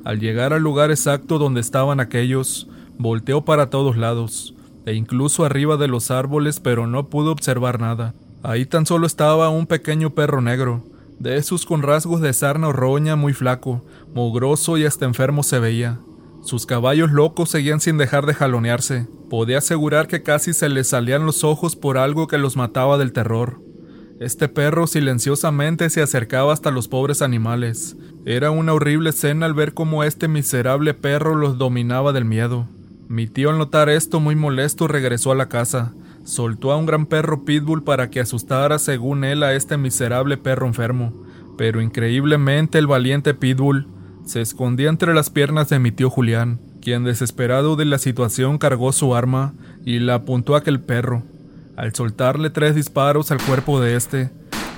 Al 0.05 0.19
llegar 0.19 0.55
al 0.55 0.63
lugar 0.63 0.91
exacto 0.91 1.39
donde 1.39 1.61
estaban 1.61 2.01
aquellos, 2.01 2.69
volteó 2.97 3.45
para 3.45 3.69
todos 3.69 3.99
lados 3.99 4.55
e 4.87 4.95
incluso 4.95 5.45
arriba 5.45 5.77
de 5.77 5.89
los 5.89 6.11
árboles, 6.11 6.59
pero 6.59 6.87
no 6.87 7.11
pudo 7.11 7.31
observar 7.31 7.79
nada. 7.79 8.15
Ahí 8.43 8.65
tan 8.65 8.87
solo 8.87 9.07
estaba 9.07 9.51
un 9.51 9.67
pequeño 9.67 10.15
perro 10.15 10.41
negro, 10.41 10.83
de 11.19 11.37
esos 11.37 11.67
con 11.67 11.83
rasgos 11.83 12.23
de 12.23 12.33
sarna 12.33 12.69
o 12.69 12.73
roña 12.73 13.15
muy 13.15 13.35
flaco, 13.35 13.85
mugroso 14.15 14.79
y 14.79 14.87
hasta 14.87 15.05
enfermo 15.05 15.43
se 15.43 15.59
veía. 15.59 15.99
Sus 16.43 16.67
caballos 16.67 17.11
locos 17.11 17.51
seguían 17.51 17.81
sin 17.81 17.99
dejar 17.99 18.27
de 18.27 18.35
jalonearse. 18.35 19.07
Podía 19.29 19.59
asegurar 19.59 20.07
que 20.07 20.23
casi 20.23 20.53
se 20.53 20.69
les 20.69 20.89
salían 20.89 21.27
los 21.27 21.45
ojos 21.45 21.77
por 21.77 21.99
algo 21.99 22.27
que 22.27 22.39
los 22.39 22.57
mataba 22.57 22.97
del 22.97 23.13
terror. 23.13 23.61
Este 24.21 24.49
perro 24.49 24.87
silenciosamente 24.87 25.91
se 25.91 26.03
acercaba 26.03 26.53
hasta 26.53 26.71
los 26.71 26.89
pobres 26.89 27.23
animales. 27.23 27.97
Era 28.25 28.51
una 28.51 28.73
horrible 28.73 29.11
escena 29.11 29.47
al 29.47 29.55
ver 29.55 29.75
cómo 29.75 30.03
este 30.05 30.27
miserable 30.27 30.95
perro 30.95 31.35
los 31.35 31.59
dominaba 31.59 32.13
del 32.13 32.25
miedo. 32.25 32.69
Mi 33.09 33.27
tío 33.27 33.51
al 33.51 33.59
notar 33.59 33.89
esto 33.89 34.21
muy 34.21 34.35
molesto 34.35 34.89
regresó 34.89 35.33
a 35.33 35.35
la 35.35 35.49
casa, 35.49 35.95
soltó 36.25 36.73
a 36.73 36.77
un 36.77 36.87
gran 36.87 37.07
perro 37.07 37.45
pitbull 37.45 37.83
para 37.83 38.11
que 38.11 38.21
asustara 38.21 38.79
según 38.79 39.25
él 39.25 39.43
a 39.43 39.55
este 39.55 39.77
miserable 39.77 40.37
perro 40.37 40.67
enfermo, 40.67 41.13
pero 41.57 41.81
increíblemente 41.81 42.79
el 42.79 42.87
valiente 42.87 43.35
Pitbull 43.35 43.87
se 44.29 44.43
escondía 44.43 44.91
entre 44.91 45.15
las 45.15 45.31
piernas 45.31 45.71
de 45.71 45.79
mi 45.79 45.91
tío 45.91 46.11
Julián, 46.11 46.61
quien 46.83 47.03
desesperado 47.03 47.77
de 47.77 47.87
la 47.87 47.97
situación 47.97 48.59
cargó 48.59 48.93
su 48.93 49.15
arma 49.15 49.55
y 49.87 50.01
la 50.01 50.17
apuntó 50.17 50.55
a 50.55 50.59
aquel 50.59 50.81
perro. 50.81 51.23
Al 51.77 51.95
soltarle 51.95 52.51
tres 52.51 52.75
disparos 52.75 53.31
al 53.31 53.41
cuerpo 53.41 53.81
de 53.81 53.97
este, 53.97 54.31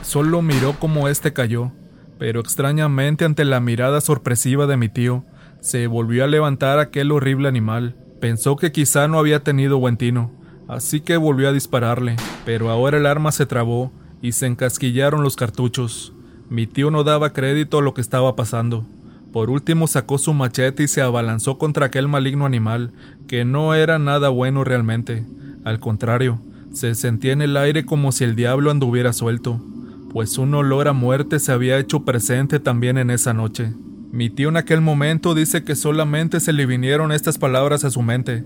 solo 0.02 0.40
miró 0.40 0.75
como 0.78 1.09
este 1.09 1.33
cayó, 1.33 1.73
pero 2.16 2.38
extrañamente 2.38 3.25
ante 3.25 3.45
la 3.45 3.59
mirada 3.59 4.00
sorpresiva 4.00 4.69
de 4.69 4.76
mi 4.76 4.88
tío, 4.88 5.25
se 5.61 5.88
volvió 5.88 6.23
a 6.23 6.28
levantar 6.28 6.78
aquel 6.78 7.11
horrible 7.11 7.49
animal. 7.49 7.97
Pensó 8.21 8.54
que 8.54 8.71
quizá 8.71 9.09
no 9.09 9.19
había 9.19 9.42
tenido 9.42 9.78
buen 9.78 9.97
tino, 9.97 10.30
así 10.69 11.00
que 11.00 11.16
volvió 11.16 11.49
a 11.49 11.52
dispararle, 11.52 12.14
pero 12.45 12.71
ahora 12.71 12.99
el 12.99 13.07
arma 13.07 13.33
se 13.33 13.47
trabó 13.47 13.90
y 14.23 14.30
se 14.30 14.47
encasquillaron 14.47 15.25
los 15.25 15.35
cartuchos. 15.35 16.12
Mi 16.49 16.69
tío 16.69 16.92
no 16.92 17.02
daba 17.02 17.33
crédito 17.33 17.78
a 17.78 17.83
lo 17.83 17.95
que 17.95 18.00
estaba 18.00 18.37
pasando. 18.37 18.87
Por 19.32 19.50
último 19.50 19.87
sacó 19.87 20.18
su 20.18 20.34
machete 20.34 20.82
y 20.82 20.88
se 20.88 21.02
abalanzó 21.02 21.58
contra 21.58 21.87
aquel 21.87 22.08
maligno 22.08 22.46
animal, 22.46 22.92
que 23.28 23.44
no 23.44 23.75
era 23.75 23.99
nada 23.99 24.28
bueno 24.28 24.64
realmente. 24.64 25.25
Al 25.64 25.78
contrario, 25.78 26.40
se 26.72 26.94
sentía 26.94 27.32
en 27.32 27.42
el 27.42 27.56
aire 27.56 27.84
como 27.84 28.12
si 28.12 28.25
el 28.25 28.34
diablo 28.34 28.70
anduviera 28.70 29.12
suelto, 29.12 29.60
pues 30.12 30.38
un 30.38 30.54
olor 30.54 30.88
a 30.88 30.92
muerte 30.92 31.38
se 31.38 31.52
había 31.52 31.78
hecho 31.78 32.04
presente 32.04 32.58
también 32.58 32.99
en 32.99 33.10
esa 33.10 33.32
noche. 33.32 33.72
Mi 34.10 34.28
tío 34.28 34.49
en 34.49 34.56
aquel 34.56 34.80
momento 34.80 35.34
dice 35.34 35.62
que 35.62 35.76
solamente 35.76 36.40
se 36.40 36.52
le 36.52 36.66
vinieron 36.66 37.12
estas 37.12 37.38
palabras 37.38 37.84
a 37.84 37.90
su 37.90 38.02
mente. 38.02 38.44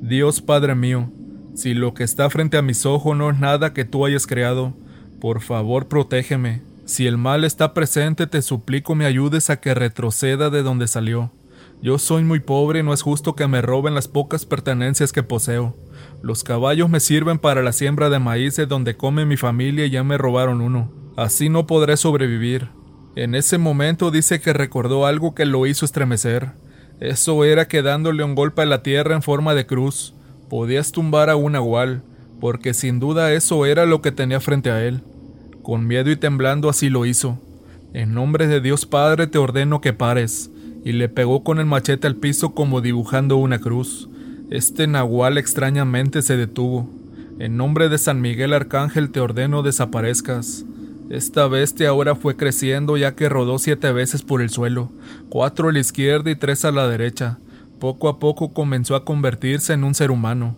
Dios 0.00 0.40
Padre 0.40 0.76
mío, 0.76 1.12
si 1.54 1.74
lo 1.74 1.94
que 1.94 2.04
está 2.04 2.30
frente 2.30 2.56
a 2.56 2.62
mis 2.62 2.86
ojos 2.86 3.16
no 3.16 3.30
es 3.30 3.38
nada 3.40 3.72
que 3.72 3.84
tú 3.84 4.06
hayas 4.06 4.28
creado, 4.28 4.76
por 5.20 5.40
favor 5.40 5.88
protégeme. 5.88 6.62
Si 6.90 7.06
el 7.06 7.18
mal 7.18 7.44
está 7.44 7.72
presente, 7.72 8.26
te 8.26 8.42
suplico 8.42 8.96
me 8.96 9.06
ayudes 9.06 9.48
a 9.48 9.60
que 9.60 9.74
retroceda 9.74 10.50
de 10.50 10.64
donde 10.64 10.88
salió. 10.88 11.30
Yo 11.80 12.00
soy 12.00 12.24
muy 12.24 12.40
pobre 12.40 12.80
y 12.80 12.82
no 12.82 12.92
es 12.92 13.02
justo 13.02 13.36
que 13.36 13.46
me 13.46 13.62
roben 13.62 13.94
las 13.94 14.08
pocas 14.08 14.44
pertenencias 14.44 15.12
que 15.12 15.22
poseo. 15.22 15.76
Los 16.20 16.42
caballos 16.42 16.90
me 16.90 16.98
sirven 16.98 17.38
para 17.38 17.62
la 17.62 17.70
siembra 17.70 18.10
de 18.10 18.18
maíz 18.18 18.56
de 18.56 18.66
donde 18.66 18.96
come 18.96 19.24
mi 19.24 19.36
familia 19.36 19.86
y 19.86 19.90
ya 19.90 20.02
me 20.02 20.18
robaron 20.18 20.60
uno. 20.60 20.92
Así 21.16 21.48
no 21.48 21.64
podré 21.64 21.96
sobrevivir. 21.96 22.70
En 23.14 23.36
ese 23.36 23.56
momento 23.56 24.10
dice 24.10 24.40
que 24.40 24.52
recordó 24.52 25.06
algo 25.06 25.32
que 25.32 25.46
lo 25.46 25.66
hizo 25.66 25.84
estremecer. 25.84 26.54
Eso 26.98 27.44
era 27.44 27.68
que 27.68 27.82
dándole 27.82 28.24
un 28.24 28.34
golpe 28.34 28.62
a 28.62 28.66
la 28.66 28.82
tierra 28.82 29.14
en 29.14 29.22
forma 29.22 29.54
de 29.54 29.64
cruz, 29.64 30.16
podías 30.48 30.90
tumbar 30.90 31.30
a 31.30 31.36
un 31.36 31.52
nahual, 31.52 32.02
porque 32.40 32.74
sin 32.74 32.98
duda 32.98 33.32
eso 33.32 33.64
era 33.64 33.86
lo 33.86 34.02
que 34.02 34.10
tenía 34.10 34.40
frente 34.40 34.72
a 34.72 34.84
él. 34.84 35.04
Con 35.62 35.86
miedo 35.86 36.10
y 36.10 36.16
temblando 36.16 36.68
así 36.68 36.88
lo 36.88 37.06
hizo. 37.06 37.38
En 37.92 38.14
nombre 38.14 38.46
de 38.46 38.60
Dios 38.60 38.86
Padre 38.86 39.26
te 39.26 39.38
ordeno 39.38 39.80
que 39.80 39.92
pares, 39.92 40.50
y 40.84 40.92
le 40.92 41.08
pegó 41.08 41.44
con 41.44 41.58
el 41.58 41.66
machete 41.66 42.06
al 42.06 42.16
piso 42.16 42.54
como 42.54 42.80
dibujando 42.80 43.36
una 43.36 43.58
cruz. 43.58 44.08
Este 44.50 44.86
nahual 44.86 45.38
extrañamente 45.38 46.22
se 46.22 46.36
detuvo. 46.36 46.88
En 47.38 47.56
nombre 47.56 47.88
de 47.88 47.98
San 47.98 48.20
Miguel 48.20 48.52
Arcángel 48.52 49.10
te 49.10 49.20
ordeno 49.20 49.62
desaparezcas. 49.62 50.64
Esta 51.10 51.48
bestia 51.48 51.88
ahora 51.88 52.14
fue 52.14 52.36
creciendo 52.36 52.96
ya 52.96 53.14
que 53.14 53.28
rodó 53.28 53.58
siete 53.58 53.92
veces 53.92 54.22
por 54.22 54.40
el 54.40 54.50
suelo, 54.50 54.90
cuatro 55.28 55.68
a 55.68 55.72
la 55.72 55.80
izquierda 55.80 56.30
y 56.30 56.36
tres 56.36 56.64
a 56.64 56.70
la 56.70 56.86
derecha. 56.86 57.38
Poco 57.80 58.08
a 58.08 58.18
poco 58.18 58.52
comenzó 58.52 58.94
a 58.94 59.04
convertirse 59.04 59.72
en 59.72 59.84
un 59.84 59.94
ser 59.94 60.10
humano. 60.10 60.56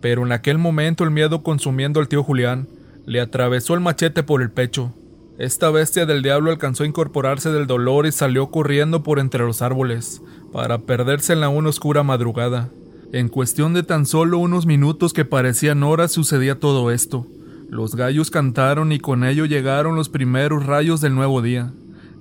Pero 0.00 0.26
en 0.26 0.32
aquel 0.32 0.58
momento 0.58 1.04
el 1.04 1.10
miedo 1.10 1.42
consumiendo 1.42 2.00
al 2.00 2.08
tío 2.08 2.22
Julián, 2.22 2.66
le 3.06 3.20
atravesó 3.20 3.74
el 3.74 3.80
machete 3.80 4.22
por 4.22 4.42
el 4.42 4.50
pecho. 4.50 4.94
Esta 5.38 5.70
bestia 5.70 6.06
del 6.06 6.22
diablo 6.22 6.50
alcanzó 6.50 6.84
a 6.84 6.86
incorporarse 6.86 7.50
del 7.50 7.66
dolor 7.66 8.06
y 8.06 8.12
salió 8.12 8.50
corriendo 8.50 9.02
por 9.02 9.18
entre 9.18 9.44
los 9.44 9.62
árboles, 9.62 10.22
para 10.52 10.78
perderse 10.78 11.32
en 11.32 11.40
la 11.40 11.48
una 11.48 11.70
oscura 11.70 12.02
madrugada. 12.02 12.70
En 13.12 13.28
cuestión 13.28 13.74
de 13.74 13.82
tan 13.82 14.06
solo 14.06 14.38
unos 14.38 14.66
minutos 14.66 15.12
que 15.12 15.24
parecían 15.24 15.82
horas 15.82 16.12
sucedía 16.12 16.58
todo 16.58 16.90
esto. 16.90 17.26
Los 17.68 17.96
gallos 17.96 18.30
cantaron 18.30 18.92
y 18.92 19.00
con 19.00 19.24
ello 19.24 19.44
llegaron 19.44 19.96
los 19.96 20.08
primeros 20.08 20.66
rayos 20.66 21.00
del 21.00 21.14
nuevo 21.14 21.42
día. 21.42 21.72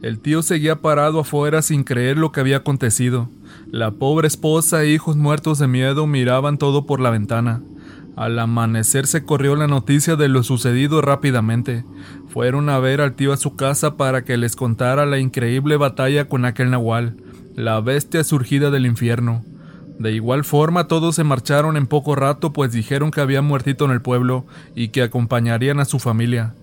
El 0.02 0.20
tío 0.20 0.42
seguía 0.42 0.82
parado 0.82 1.20
afuera 1.20 1.62
sin 1.62 1.84
creer 1.84 2.18
lo 2.18 2.32
que 2.32 2.42
había 2.42 2.58
acontecido. 2.58 3.30
La 3.72 3.92
pobre 3.92 4.28
esposa 4.28 4.84
e 4.84 4.90
hijos 4.90 5.16
muertos 5.16 5.60
de 5.60 5.68
miedo 5.68 6.08
miraban 6.08 6.58
todo 6.58 6.86
por 6.86 7.00
la 7.00 7.10
ventana. 7.10 7.62
Al 8.16 8.38
amanecer 8.38 9.08
se 9.08 9.26
corrió 9.26 9.56
la 9.56 9.68
noticia 9.68 10.16
de 10.16 10.28
lo 10.28 10.44
sucedido 10.44 11.02
rápidamente. 11.02 11.84
Fueron 12.30 12.70
a 12.70 12.78
ver 12.80 13.02
al 13.02 13.16
tío 13.16 13.34
a 13.34 13.38
su 13.38 13.56
casa 13.56 13.98
para 13.98 14.24
que 14.24 14.38
les 14.38 14.56
contara 14.56 15.06
la 15.06 15.18
increíble 15.18 15.78
batalla 15.78 16.28
con 16.30 16.46
aquel 16.46 16.70
nahual, 16.70 17.18
la 17.56 17.80
bestia 17.82 18.24
surgida 18.24 18.70
del 18.70 18.86
infierno. 18.86 19.44
De 19.98 20.12
igual 20.12 20.44
forma 20.44 20.88
todos 20.88 21.16
se 21.16 21.24
marcharon 21.24 21.76
en 21.76 21.88
poco 21.88 22.16
rato 22.16 22.54
pues 22.54 22.72
dijeron 22.72 23.10
que 23.10 23.22
había 23.22 23.42
muertito 23.42 23.86
en 23.86 23.92
el 23.92 24.02
pueblo 24.02 24.46
y 24.76 24.90
que 24.90 25.02
acompañarían 25.02 25.80
a 25.80 25.86
su 25.86 25.98
familia. 25.98 26.54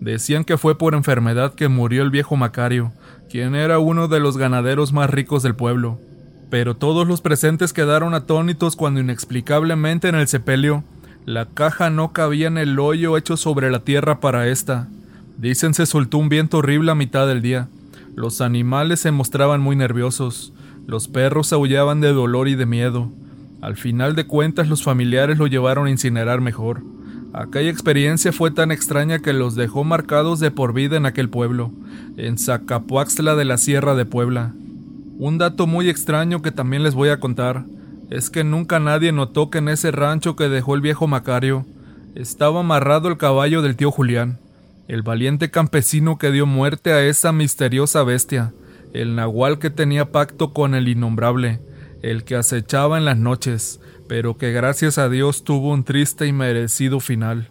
Decían 0.00 0.44
que 0.44 0.58
fue 0.58 0.76
por 0.76 0.94
enfermedad 0.94 1.54
que 1.54 1.68
murió 1.68 2.02
el 2.02 2.10
viejo 2.10 2.36
Macario, 2.36 2.92
quien 3.30 3.54
era 3.54 3.78
uno 3.78 4.08
de 4.08 4.20
los 4.20 4.36
ganaderos 4.36 4.92
más 4.92 5.10
ricos 5.10 5.42
del 5.42 5.54
pueblo. 5.54 5.98
Pero 6.50 6.76
todos 6.76 7.06
los 7.06 7.20
presentes 7.20 7.72
quedaron 7.72 8.14
atónitos 8.14 8.76
cuando 8.76 9.00
inexplicablemente 9.00 10.08
en 10.08 10.14
el 10.14 10.28
sepelio 10.28 10.84
la 11.28 11.44
caja 11.44 11.90
no 11.90 12.14
cabía 12.14 12.46
en 12.46 12.56
el 12.56 12.78
hoyo 12.78 13.18
hecho 13.18 13.36
sobre 13.36 13.70
la 13.70 13.80
tierra 13.80 14.18
para 14.18 14.48
esta. 14.48 14.88
Dicen 15.36 15.74
se 15.74 15.84
soltó 15.84 16.16
un 16.16 16.30
viento 16.30 16.56
horrible 16.56 16.90
a 16.90 16.94
mitad 16.94 17.26
del 17.26 17.42
día. 17.42 17.68
Los 18.16 18.40
animales 18.40 19.00
se 19.00 19.10
mostraban 19.10 19.60
muy 19.60 19.76
nerviosos. 19.76 20.54
Los 20.86 21.06
perros 21.06 21.52
aullaban 21.52 22.00
de 22.00 22.14
dolor 22.14 22.48
y 22.48 22.54
de 22.54 22.64
miedo. 22.64 23.10
Al 23.60 23.76
final 23.76 24.16
de 24.16 24.26
cuentas 24.26 24.70
los 24.70 24.82
familiares 24.82 25.36
lo 25.36 25.46
llevaron 25.46 25.86
a 25.86 25.90
incinerar 25.90 26.40
mejor. 26.40 26.82
Aquella 27.34 27.68
experiencia 27.68 28.32
fue 28.32 28.50
tan 28.50 28.72
extraña 28.72 29.18
que 29.18 29.34
los 29.34 29.54
dejó 29.54 29.84
marcados 29.84 30.40
de 30.40 30.50
por 30.50 30.72
vida 30.72 30.96
en 30.96 31.04
aquel 31.04 31.28
pueblo, 31.28 31.72
en 32.16 32.38
Zacapuaxtla 32.38 33.34
de 33.36 33.44
la 33.44 33.58
Sierra 33.58 33.94
de 33.94 34.06
Puebla. 34.06 34.54
Un 35.18 35.36
dato 35.36 35.66
muy 35.66 35.90
extraño 35.90 36.40
que 36.40 36.52
también 36.52 36.84
les 36.84 36.94
voy 36.94 37.10
a 37.10 37.20
contar 37.20 37.66
es 38.10 38.30
que 38.30 38.44
nunca 38.44 38.78
nadie 38.78 39.12
notó 39.12 39.50
que 39.50 39.58
en 39.58 39.68
ese 39.68 39.90
rancho 39.90 40.36
que 40.36 40.48
dejó 40.48 40.74
el 40.74 40.80
viejo 40.80 41.06
Macario 41.06 41.66
estaba 42.14 42.60
amarrado 42.60 43.08
el 43.08 43.16
caballo 43.16 43.62
del 43.62 43.76
tío 43.76 43.90
Julián, 43.90 44.38
el 44.88 45.02
valiente 45.02 45.50
campesino 45.50 46.18
que 46.18 46.30
dio 46.30 46.46
muerte 46.46 46.92
a 46.92 47.02
esa 47.02 47.32
misteriosa 47.32 48.02
bestia 48.02 48.52
el 48.92 49.16
nahual 49.16 49.58
que 49.58 49.70
tenía 49.70 50.12
pacto 50.12 50.52
con 50.52 50.74
el 50.74 50.88
innombrable, 50.88 51.60
el 52.02 52.24
que 52.24 52.36
acechaba 52.36 52.98
en 52.98 53.04
las 53.04 53.18
noches, 53.18 53.80
pero 54.08 54.38
que 54.38 54.52
gracias 54.52 54.98
a 54.98 55.08
Dios 55.08 55.44
tuvo 55.44 55.72
un 55.72 55.84
triste 55.84 56.26
y 56.26 56.32
merecido 56.32 57.00
final. 57.00 57.50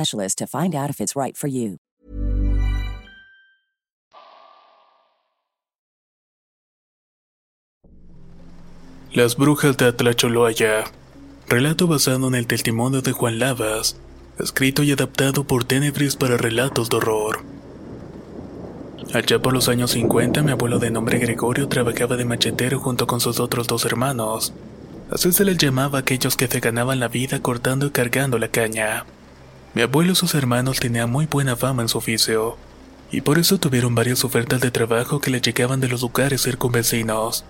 to 0.35 0.47
find 0.47 0.73
out 0.73 0.89
if 0.89 0.99
it's 0.99 1.15
right 1.15 1.37
for 1.37 1.47
you. 1.47 1.77
Las 9.13 9.35
brujas 9.35 9.75
de 9.75 9.87
Atlacholoaya. 9.87 10.85
Relato 11.49 11.85
basado 11.85 12.29
en 12.29 12.35
el 12.35 12.47
testimonio 12.47 13.01
de 13.01 13.11
Juan 13.11 13.39
Lavas, 13.39 13.97
escrito 14.39 14.83
y 14.83 14.93
adaptado 14.93 15.43
por 15.43 15.65
Tenebris 15.65 16.15
para 16.15 16.37
relatos 16.37 16.89
de 16.89 16.95
horror. 16.95 17.43
Allá 19.13 19.41
por 19.41 19.51
los 19.51 19.67
años 19.67 19.91
50, 19.91 20.43
mi 20.43 20.51
abuelo 20.51 20.79
de 20.79 20.91
nombre 20.91 21.19
Gregorio 21.19 21.67
trabajaba 21.67 22.15
de 22.15 22.23
machetero 22.23 22.79
junto 22.79 23.05
con 23.05 23.19
sus 23.19 23.41
otros 23.41 23.67
dos 23.67 23.83
hermanos. 23.83 24.53
Así 25.11 25.33
se 25.33 25.43
les 25.43 25.57
llamaba 25.57 25.97
a 25.97 26.01
aquellos 26.01 26.37
que 26.37 26.47
se 26.47 26.61
ganaban 26.61 27.01
la 27.01 27.09
vida 27.09 27.41
cortando 27.41 27.87
y 27.87 27.89
cargando 27.89 28.39
la 28.39 28.47
caña. 28.47 29.05
Mi 29.73 29.83
abuelo 29.83 30.11
y 30.11 30.15
sus 30.15 30.35
hermanos 30.35 30.79
tenían 30.79 31.09
muy 31.09 31.27
buena 31.27 31.55
fama 31.55 31.81
en 31.81 31.87
su 31.87 31.97
oficio, 31.97 32.57
y 33.09 33.21
por 33.21 33.39
eso 33.39 33.57
tuvieron 33.57 33.95
varias 33.95 34.25
ofertas 34.25 34.59
de 34.59 34.69
trabajo 34.69 35.21
que 35.21 35.31
les 35.31 35.41
llegaban 35.41 35.79
de 35.79 35.87
los 35.87 36.01
lugares 36.01 36.43
circunvecinos. 36.43 37.45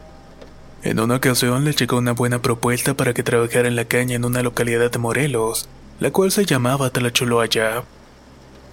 En 0.83 0.99
una 0.99 1.15
ocasión 1.15 1.65
les 1.65 1.75
llegó 1.75 1.97
una 1.97 2.13
buena 2.13 2.41
propuesta 2.41 2.95
para 2.95 3.13
que 3.13 3.23
trabajara 3.23 3.67
en 3.67 3.75
la 3.75 3.85
caña 3.85 4.15
en 4.15 4.25
una 4.25 4.43
localidad 4.43 4.91
de 4.91 4.99
Morelos, 4.99 5.67
la 5.99 6.11
cual 6.11 6.31
se 6.31 6.45
llamaba 6.45 6.91
Talacholoaya. 6.91 7.83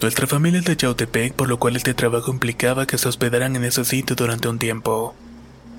Nuestra 0.01 0.27
familia 0.27 0.61
es 0.61 0.67
de 0.67 0.77
Yautepec, 0.77 1.33
por 1.33 1.49
lo 1.49 1.59
cual 1.59 1.77
este 1.77 1.95
trabajo 1.95 2.31
implicaba 2.31 2.87
que 2.87 2.99
se 2.99 3.09
hospedaran 3.09 3.57
en 3.57 3.65
ese 3.65 3.85
sitio 3.85 4.15
durante 4.15 4.49
un 4.49 4.59
tiempo. 4.59 5.15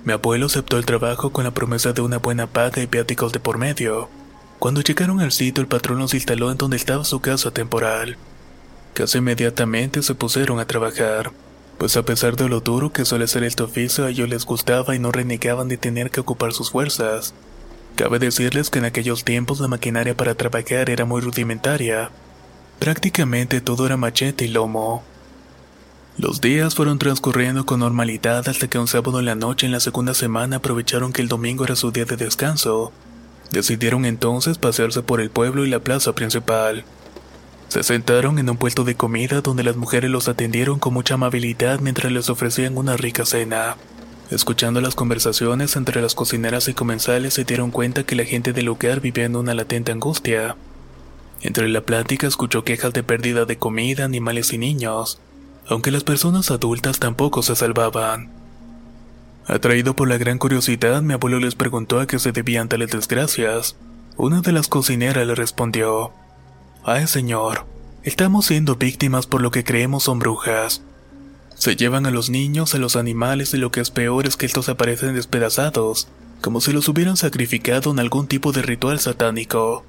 Mi 0.05 0.13
abuelo 0.13 0.47
aceptó 0.47 0.77
el 0.77 0.85
trabajo 0.85 1.31
con 1.31 1.43
la 1.43 1.51
promesa 1.51 1.93
de 1.93 2.01
una 2.01 2.17
buena 2.17 2.47
paga 2.47 2.81
y 2.81 2.87
viáticos 2.87 3.31
de 3.31 3.39
por 3.39 3.57
medio. 3.57 4.09
Cuando 4.59 4.81
llegaron 4.81 5.21
al 5.21 5.31
sitio, 5.31 5.61
el 5.61 5.69
patrón 5.69 5.99
los 5.99 6.13
instaló 6.13 6.51
en 6.51 6.57
donde 6.57 6.75
estaba 6.75 7.05
su 7.05 7.21
casa 7.21 7.51
temporal. 7.51 8.17
Casi 8.93 9.19
inmediatamente 9.19 10.03
se 10.03 10.15
pusieron 10.15 10.59
a 10.59 10.67
trabajar, 10.67 11.31
pues 11.77 11.95
a 11.95 12.03
pesar 12.03 12.35
de 12.35 12.49
lo 12.49 12.59
duro 12.59 12.91
que 12.91 13.05
suele 13.05 13.27
ser 13.27 13.45
este 13.45 13.63
oficio, 13.63 14.05
a 14.05 14.09
ellos 14.09 14.27
les 14.27 14.45
gustaba 14.45 14.95
y 14.95 14.99
no 14.99 15.13
renegaban 15.13 15.69
de 15.69 15.77
tener 15.77 16.11
que 16.11 16.19
ocupar 16.19 16.51
sus 16.51 16.71
fuerzas. 16.71 17.33
Cabe 17.95 18.19
decirles 18.19 18.69
que 18.69 18.79
en 18.79 18.85
aquellos 18.85 19.23
tiempos 19.23 19.61
la 19.61 19.69
maquinaria 19.69 20.15
para 20.15 20.35
trabajar 20.35 20.89
era 20.89 21.05
muy 21.05 21.21
rudimentaria. 21.21 22.11
Prácticamente 22.79 23.61
todo 23.61 23.85
era 23.85 23.95
machete 23.95 24.43
y 24.43 24.49
lomo. 24.49 25.03
Los 26.17 26.41
días 26.41 26.75
fueron 26.75 26.99
transcurriendo 26.99 27.65
con 27.65 27.79
normalidad 27.79 28.45
hasta 28.49 28.67
que 28.67 28.77
un 28.77 28.87
sábado 28.87 29.19
en 29.19 29.25
la 29.25 29.35
noche 29.35 29.65
en 29.65 29.71
la 29.71 29.79
segunda 29.79 30.13
semana 30.13 30.57
aprovecharon 30.57 31.13
que 31.13 31.21
el 31.21 31.29
domingo 31.29 31.63
era 31.63 31.77
su 31.77 31.91
día 31.91 32.03
de 32.03 32.17
descanso. 32.17 32.91
Decidieron 33.51 34.05
entonces 34.05 34.57
pasearse 34.57 35.01
por 35.01 35.21
el 35.21 35.29
pueblo 35.29 35.65
y 35.65 35.69
la 35.69 35.79
plaza 35.79 36.13
principal. 36.13 36.85
Se 37.69 37.83
sentaron 37.83 38.39
en 38.39 38.49
un 38.49 38.57
puesto 38.57 38.83
de 38.83 38.95
comida 38.95 39.41
donde 39.41 39.63
las 39.63 39.75
mujeres 39.75 40.09
los 40.09 40.27
atendieron 40.27 40.79
con 40.79 40.93
mucha 40.93 41.15
amabilidad 41.15 41.79
mientras 41.79 42.11
les 42.11 42.29
ofrecían 42.29 42.77
una 42.77 42.97
rica 42.97 43.25
cena. 43.25 43.77
Escuchando 44.31 44.81
las 44.81 44.95
conversaciones 44.95 45.75
entre 45.75 46.01
las 46.01 46.13
cocineras 46.13 46.67
y 46.67 46.73
comensales 46.73 47.33
se 47.33 47.45
dieron 47.45 47.71
cuenta 47.71 48.03
que 48.03 48.15
la 48.15 48.25
gente 48.25 48.53
del 48.53 48.65
lugar 48.65 49.01
vivía 49.01 49.25
en 49.25 49.35
una 49.35 49.55
latente 49.55 49.91
angustia. 49.91 50.55
Entre 51.41 51.67
la 51.69 51.81
plática 51.81 52.27
escuchó 52.27 52.63
quejas 52.63 52.93
de 52.93 53.01
pérdida 53.01 53.45
de 53.45 53.57
comida, 53.57 54.05
animales 54.05 54.53
y 54.53 54.57
niños, 54.57 55.19
aunque 55.67 55.91
las 55.91 56.03
personas 56.03 56.51
adultas 56.51 56.99
tampoco 56.99 57.41
se 57.41 57.55
salvaban. 57.55 58.38
Atraído 59.49 59.95
por 59.95 60.07
la 60.07 60.19
gran 60.19 60.37
curiosidad, 60.37 61.01
mi 61.01 61.15
abuelo 61.15 61.39
les 61.39 61.55
preguntó 61.55 61.99
a 61.99 62.05
qué 62.05 62.19
se 62.19 62.31
debían 62.31 62.69
tales 62.69 62.91
desgracias. 62.91 63.75
Una 64.15 64.41
de 64.41 64.51
las 64.51 64.67
cocineras 64.67 65.25
le 65.25 65.33
respondió, 65.33 66.11
Ay 66.83 67.07
señor, 67.07 67.65
estamos 68.03 68.45
siendo 68.45 68.75
víctimas 68.75 69.25
por 69.25 69.41
lo 69.41 69.49
que 69.49 69.63
creemos 69.63 70.03
son 70.03 70.19
brujas. 70.19 70.83
Se 71.55 71.75
llevan 71.75 72.05
a 72.05 72.11
los 72.11 72.29
niños, 72.29 72.75
a 72.75 72.77
los 72.77 72.95
animales 72.95 73.51
y 73.55 73.57
lo 73.57 73.71
que 73.71 73.79
es 73.81 73.89
peor 73.89 74.27
es 74.27 74.37
que 74.37 74.45
estos 74.45 74.69
aparecen 74.69 75.15
despedazados, 75.15 76.09
como 76.41 76.61
si 76.61 76.71
los 76.71 76.87
hubieran 76.87 77.17
sacrificado 77.17 77.89
en 77.89 77.97
algún 77.97 78.27
tipo 78.27 78.51
de 78.51 78.61
ritual 78.61 78.99
satánico. 78.99 79.83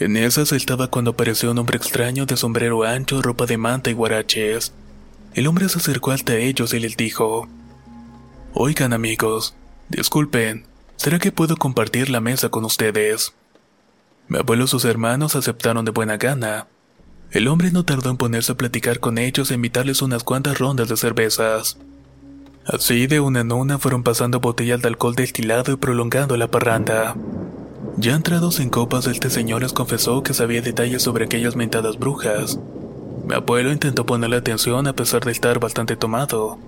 En 0.00 0.16
esas 0.16 0.50
estaba 0.50 0.88
cuando 0.88 1.12
apareció 1.12 1.52
un 1.52 1.58
hombre 1.58 1.76
extraño 1.76 2.26
de 2.26 2.36
sombrero 2.36 2.82
ancho, 2.82 3.22
ropa 3.22 3.46
de 3.46 3.58
manta 3.58 3.90
y 3.90 3.92
guaraches. 3.92 4.72
El 5.34 5.46
hombre 5.46 5.68
se 5.68 5.78
acercó 5.78 6.10
hasta 6.10 6.34
ellos 6.34 6.74
y 6.74 6.80
les 6.80 6.96
dijo, 6.96 7.48
Oigan 8.52 8.92
amigos, 8.92 9.54
disculpen, 9.88 10.64
¿será 10.96 11.20
que 11.20 11.30
puedo 11.30 11.56
compartir 11.56 12.10
la 12.10 12.20
mesa 12.20 12.48
con 12.48 12.64
ustedes? 12.64 13.32
Mi 14.26 14.38
abuelo 14.38 14.64
y 14.64 14.68
sus 14.68 14.84
hermanos 14.84 15.36
aceptaron 15.36 15.84
de 15.84 15.92
buena 15.92 16.16
gana. 16.16 16.66
El 17.30 17.46
hombre 17.46 17.70
no 17.70 17.84
tardó 17.84 18.10
en 18.10 18.16
ponerse 18.16 18.52
a 18.52 18.56
platicar 18.56 18.98
con 18.98 19.18
ellos 19.18 19.50
e 19.50 19.54
invitarles 19.54 20.02
unas 20.02 20.24
cuantas 20.24 20.58
rondas 20.58 20.88
de 20.88 20.96
cervezas. 20.96 21.78
Así 22.66 23.06
de 23.06 23.20
una 23.20 23.40
en 23.40 23.52
una 23.52 23.78
fueron 23.78 24.02
pasando 24.02 24.40
botellas 24.40 24.82
de 24.82 24.88
alcohol 24.88 25.14
destilado 25.14 25.72
y 25.72 25.76
prolongando 25.76 26.36
la 26.36 26.50
parranda. 26.50 27.14
Ya 27.98 28.14
entrados 28.16 28.58
en 28.58 28.68
copas, 28.68 29.06
este 29.06 29.30
señor 29.30 29.62
les 29.62 29.72
confesó 29.72 30.24
que 30.24 30.34
sabía 30.34 30.60
detalles 30.60 31.02
sobre 31.02 31.26
aquellas 31.26 31.54
mentadas 31.54 32.00
brujas. 32.00 32.58
Mi 33.24 33.34
abuelo 33.34 33.70
intentó 33.70 34.04
ponerle 34.06 34.38
atención 34.38 34.88
a 34.88 34.92
pesar 34.92 35.24
de 35.24 35.30
estar 35.30 35.60
bastante 35.60 35.96
tomado, 35.96 36.58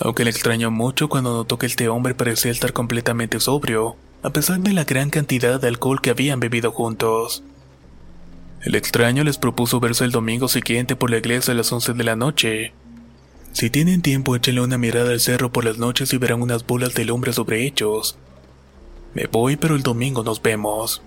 aunque 0.00 0.24
le 0.24 0.30
extrañó 0.30 0.70
mucho 0.70 1.08
cuando 1.08 1.32
notó 1.32 1.58
que 1.58 1.66
este 1.66 1.88
hombre 1.88 2.14
parecía 2.14 2.50
estar 2.50 2.72
completamente 2.72 3.40
sobrio, 3.40 3.96
a 4.22 4.30
pesar 4.30 4.60
de 4.60 4.72
la 4.72 4.84
gran 4.84 5.10
cantidad 5.10 5.60
de 5.60 5.68
alcohol 5.68 6.00
que 6.00 6.10
habían 6.10 6.40
bebido 6.40 6.72
juntos. 6.72 7.42
El 8.62 8.74
extraño 8.74 9.24
les 9.24 9.38
propuso 9.38 9.80
verse 9.80 10.04
el 10.04 10.10
domingo 10.10 10.48
siguiente 10.48 10.96
por 10.96 11.10
la 11.10 11.18
iglesia 11.18 11.52
a 11.52 11.56
las 11.56 11.72
11 11.72 11.94
de 11.94 12.04
la 12.04 12.16
noche. 12.16 12.72
Si 13.52 13.70
tienen 13.70 14.02
tiempo, 14.02 14.36
échenle 14.36 14.60
una 14.60 14.78
mirada 14.78 15.10
al 15.10 15.20
cerro 15.20 15.52
por 15.52 15.64
las 15.64 15.78
noches 15.78 16.12
y 16.12 16.18
verán 16.18 16.42
unas 16.42 16.66
bolas 16.66 16.94
de 16.94 17.04
lumbre 17.04 17.32
sobre 17.32 17.64
ellos. 17.64 18.18
Me 19.14 19.26
voy, 19.26 19.56
pero 19.56 19.74
el 19.74 19.82
domingo 19.82 20.22
nos 20.22 20.42
vemos. 20.42 21.02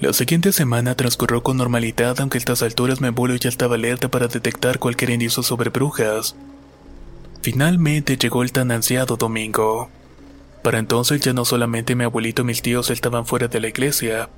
La 0.00 0.12
siguiente 0.12 0.52
semana 0.52 0.96
transcurrió 0.96 1.42
con 1.42 1.58
normalidad, 1.58 2.18
aunque 2.18 2.38
a 2.38 2.40
estas 2.40 2.62
alturas 2.62 3.00
mi 3.00 3.08
abuelo 3.08 3.36
ya 3.36 3.48
estaba 3.48 3.76
alerta 3.76 4.10
para 4.10 4.26
detectar 4.26 4.78
cualquier 4.78 5.10
indicio 5.10 5.42
sobre 5.42 5.70
brujas. 5.70 6.34
Finalmente 7.42 8.16
llegó 8.16 8.44
el 8.44 8.52
tan 8.52 8.70
ansiado 8.70 9.16
domingo. 9.16 9.90
Para 10.62 10.78
entonces 10.78 11.20
ya 11.20 11.32
no 11.32 11.44
solamente 11.44 11.96
mi 11.96 12.04
abuelito 12.04 12.42
y 12.42 12.44
mis 12.44 12.62
tíos 12.62 12.88
estaban 12.90 13.26
fuera 13.26 13.48
de 13.48 13.58
la 13.58 13.66
iglesia, 13.66 14.28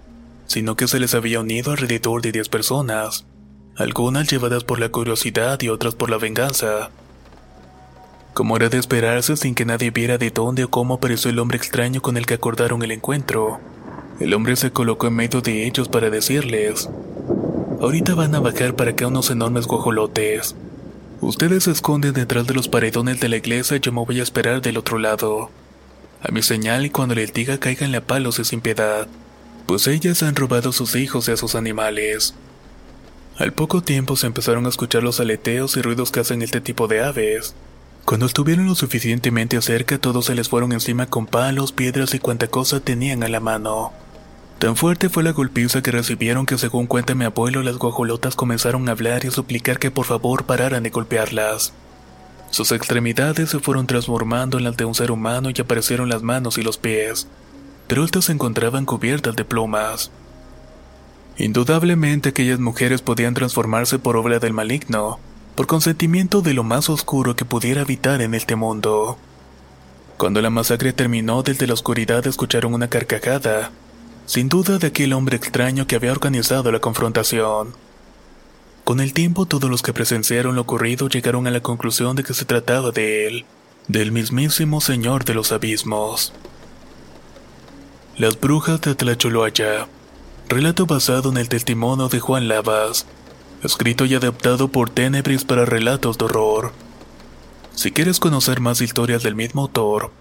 sino 0.47 0.75
que 0.75 0.88
se 0.88 0.99
les 0.99 1.14
había 1.14 1.40
unido 1.40 1.73
alrededor 1.73 2.23
de 2.23 2.33
10 2.33 2.49
personas, 2.49 3.27
algunas 3.77 4.31
llevadas 4.31 4.64
por 4.64 4.81
la 4.81 4.88
curiosidad 4.88 5.61
y 5.61 5.69
otras 5.69 5.95
por 5.95 6.09
la 6.09 6.17
venganza. 6.17 6.90
Como 8.33 8.57
era 8.57 8.71
de 8.71 8.79
esperarse 8.79 9.37
sin 9.37 9.55
que 9.55 9.67
nadie 9.67 9.90
viera 9.90 10.17
de 10.17 10.31
dónde 10.31 10.64
o 10.64 10.71
cómo 10.71 10.95
apareció 10.95 11.31
el 11.31 11.38
hombre 11.40 11.59
extraño 11.59 12.01
con 12.01 12.17
el 12.17 12.25
que 12.25 12.35
acordaron 12.35 12.83
el 12.83 12.90
encuentro, 12.90 13.61
el 14.19 14.33
hombre 14.33 14.57
se 14.57 14.71
colocó 14.71 15.09
en 15.09 15.17
medio 15.17 15.43
de 15.43 15.67
ellos 15.67 15.88
para 15.88 16.09
decirles, 16.09 16.88
ahorita 17.83 18.14
van 18.14 18.35
a 18.35 18.40
bajar 18.40 18.75
para 18.75 18.93
acá 18.93 19.09
unos 19.09 19.31
enormes 19.31 19.67
guajolotes. 19.67 20.57
Ustedes 21.24 21.64
se 21.64 21.70
esconden 21.70 22.12
detrás 22.12 22.46
de 22.46 22.52
los 22.52 22.68
paredones 22.68 23.18
de 23.18 23.30
la 23.30 23.38
iglesia 23.38 23.78
y 23.78 23.80
yo 23.80 23.92
me 23.92 24.04
voy 24.04 24.20
a 24.20 24.22
esperar 24.22 24.60
del 24.60 24.76
otro 24.76 24.98
lado. 24.98 25.48
A 26.20 26.30
mi 26.30 26.42
señal 26.42 26.84
y 26.84 26.90
cuando 26.90 27.14
les 27.14 27.32
diga 27.32 27.56
caigan 27.56 27.94
a 27.94 28.02
palos 28.02 28.38
y 28.40 28.44
sin 28.44 28.60
piedad, 28.60 29.08
pues 29.64 29.87
ellas 29.87 30.22
han 30.22 30.37
robado 30.37 30.68
a 30.68 30.72
sus 30.74 30.94
hijos 30.94 31.26
y 31.26 31.32
a 31.32 31.38
sus 31.38 31.54
animales. 31.54 32.34
Al 33.38 33.54
poco 33.54 33.82
tiempo 33.82 34.16
se 34.16 34.26
empezaron 34.26 34.66
a 34.66 34.68
escuchar 34.68 35.02
los 35.02 35.18
aleteos 35.18 35.78
y 35.78 35.82
ruidos 35.82 36.12
que 36.12 36.20
hacen 36.20 36.42
este 36.42 36.60
tipo 36.60 36.88
de 36.88 37.02
aves. 37.02 37.54
Cuando 38.04 38.26
estuvieron 38.26 38.66
lo 38.66 38.74
suficientemente 38.74 39.62
cerca, 39.62 39.96
todos 39.96 40.26
se 40.26 40.34
les 40.34 40.50
fueron 40.50 40.72
encima 40.72 41.06
con 41.06 41.24
palos, 41.24 41.72
piedras 41.72 42.12
y 42.12 42.18
cuanta 42.18 42.48
cosa 42.48 42.80
tenían 42.80 43.22
a 43.22 43.28
la 43.28 43.40
mano. 43.40 43.94
Tan 44.64 44.77
fuerte 44.77 45.11
fue 45.11 45.22
la 45.22 45.33
golpiza 45.33 45.83
que 45.83 45.90
recibieron 45.90 46.46
que 46.46 46.57
según 46.57 46.87
cuenta 46.87 47.14
mi 47.14 47.27
abuelo, 47.27 47.62
las 47.62 47.77
guajolotas 47.77 48.35
comenzaron 48.35 48.88
a 48.88 48.92
hablar 48.92 49.22
y 49.22 49.29
a 49.29 49.31
suplicar 49.31 49.79
que 49.79 49.90
por 49.90 50.07
favor 50.07 50.46
pararan 50.46 50.83
de 50.83 50.88
golpearlas. 50.88 51.74
Sus 52.48 52.72
extremidades 52.72 53.50
se 53.50 53.59
fueron 53.59 53.87
transformando 53.87 54.57
en 54.57 54.64
las 54.64 54.79
de 54.79 54.87
un 54.87 54.94
ser 54.94 55.11
humano 55.11 55.50
y 55.50 55.61
aparecieron 55.61 56.09
las 56.09 56.22
manos 56.22 56.57
y 56.57 56.62
los 56.62 56.79
pies, 56.79 57.29
pero 57.88 58.07
estas 58.07 58.24
se 58.24 58.33
encontraban 58.33 58.87
cubiertas 58.87 59.37
de 59.37 59.44
plumas. 59.44 60.11
Indudablemente 61.37 62.31
aquellas 62.31 62.59
mujeres 62.59 63.03
podían 63.03 63.35
transformarse 63.35 63.98
por 63.98 64.16
obra 64.16 64.38
del 64.38 64.55
maligno, 64.55 65.18
por 65.57 65.66
consentimiento 65.66 66.40
de 66.40 66.55
lo 66.55 66.64
más 66.64 66.88
oscuro 66.88 67.37
que 67.37 67.44
pudiera 67.44 67.83
habitar 67.83 68.22
en 68.22 68.33
este 68.33 68.57
mundo. 68.57 69.18
Cuando 70.16 70.40
la 70.40 70.48
masacre 70.48 70.94
terminó, 70.94 71.42
desde 71.42 71.66
la 71.66 71.74
oscuridad 71.74 72.27
escucharon 72.27 72.72
una 72.72 72.88
carcajada, 72.88 73.70
sin 74.26 74.48
duda 74.48 74.78
de 74.78 74.88
aquel 74.88 75.12
hombre 75.12 75.37
extraño 75.37 75.87
que 75.87 75.96
había 75.96 76.12
organizado 76.12 76.72
la 76.72 76.80
confrontación. 76.80 77.74
Con 78.84 79.00
el 79.00 79.12
tiempo 79.12 79.46
todos 79.46 79.70
los 79.70 79.82
que 79.82 79.92
presenciaron 79.92 80.54
lo 80.54 80.62
ocurrido 80.62 81.08
llegaron 81.08 81.46
a 81.46 81.50
la 81.50 81.60
conclusión 81.60 82.16
de 82.16 82.22
que 82.22 82.34
se 82.34 82.44
trataba 82.44 82.90
de 82.90 83.26
él, 83.26 83.44
del 83.88 84.12
mismísimo 84.12 84.80
Señor 84.80 85.24
de 85.24 85.34
los 85.34 85.52
Abismos. 85.52 86.32
Las 88.16 88.38
brujas 88.38 88.80
de 88.82 88.94
Tlacholoaya 88.94 89.88
Relato 90.48 90.84
basado 90.84 91.30
en 91.30 91.38
el 91.38 91.48
testimonio 91.48 92.08
de 92.08 92.20
Juan 92.20 92.48
Lavas, 92.48 93.06
escrito 93.62 94.04
y 94.04 94.14
adaptado 94.14 94.68
por 94.68 94.90
Tenebris 94.90 95.44
para 95.44 95.64
relatos 95.64 96.18
de 96.18 96.26
horror. 96.26 96.72
Si 97.74 97.92
quieres 97.92 98.20
conocer 98.20 98.60
más 98.60 98.80
historias 98.82 99.22
del 99.22 99.34
mismo 99.34 99.62
autor, 99.62 100.12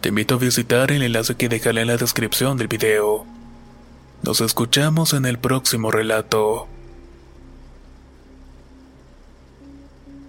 te 0.00 0.10
invito 0.10 0.36
a 0.36 0.38
visitar 0.38 0.92
el 0.92 1.02
enlace 1.02 1.34
que 1.34 1.48
dejaré 1.48 1.82
en 1.82 1.88
la 1.88 1.96
descripción 1.96 2.56
del 2.56 2.68
video. 2.68 3.26
Nos 4.22 4.40
escuchamos 4.40 5.14
en 5.14 5.26
el 5.26 5.36
próximo 5.36 5.90
relato. 5.90 6.68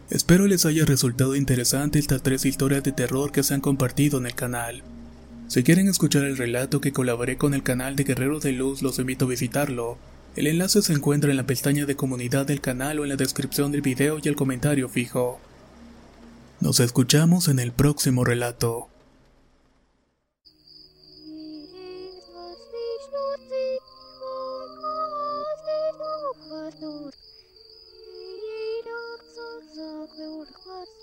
Espero 0.09 0.47
les 0.47 0.65
haya 0.65 0.83
resultado 0.83 1.35
interesante 1.35 1.99
estas 1.99 2.23
tres 2.23 2.43
historias 2.45 2.81
de 2.81 2.91
terror 2.91 3.31
que 3.31 3.43
se 3.43 3.53
han 3.53 3.61
compartido 3.61 4.17
en 4.17 4.25
el 4.25 4.33
canal. 4.33 4.81
Si 5.47 5.61
quieren 5.61 5.87
escuchar 5.87 6.23
el 6.23 6.37
relato 6.37 6.81
que 6.81 6.91
colaboré 6.91 7.37
con 7.37 7.53
el 7.53 7.61
canal 7.61 7.95
de 7.95 8.03
Guerreros 8.03 8.41
de 8.41 8.53
Luz, 8.53 8.81
los 8.81 8.97
invito 8.97 9.25
a 9.25 9.29
visitarlo. 9.29 9.99
El 10.35 10.47
enlace 10.47 10.81
se 10.81 10.93
encuentra 10.93 11.29
en 11.29 11.37
la 11.37 11.45
pestaña 11.45 11.85
de 11.85 11.95
comunidad 11.95 12.47
del 12.47 12.61
canal 12.61 12.97
o 12.97 13.03
en 13.03 13.09
la 13.09 13.15
descripción 13.15 13.71
del 13.71 13.81
video 13.81 14.17
y 14.23 14.27
el 14.27 14.35
comentario 14.35 14.89
fijo. 14.89 15.39
Nos 16.61 16.79
escuchamos 16.79 17.47
en 17.47 17.59
el 17.59 17.71
próximo 17.71 18.25
relato. 18.25 18.89
go 30.43 30.51
to 30.51 30.53
class. 30.53 31.02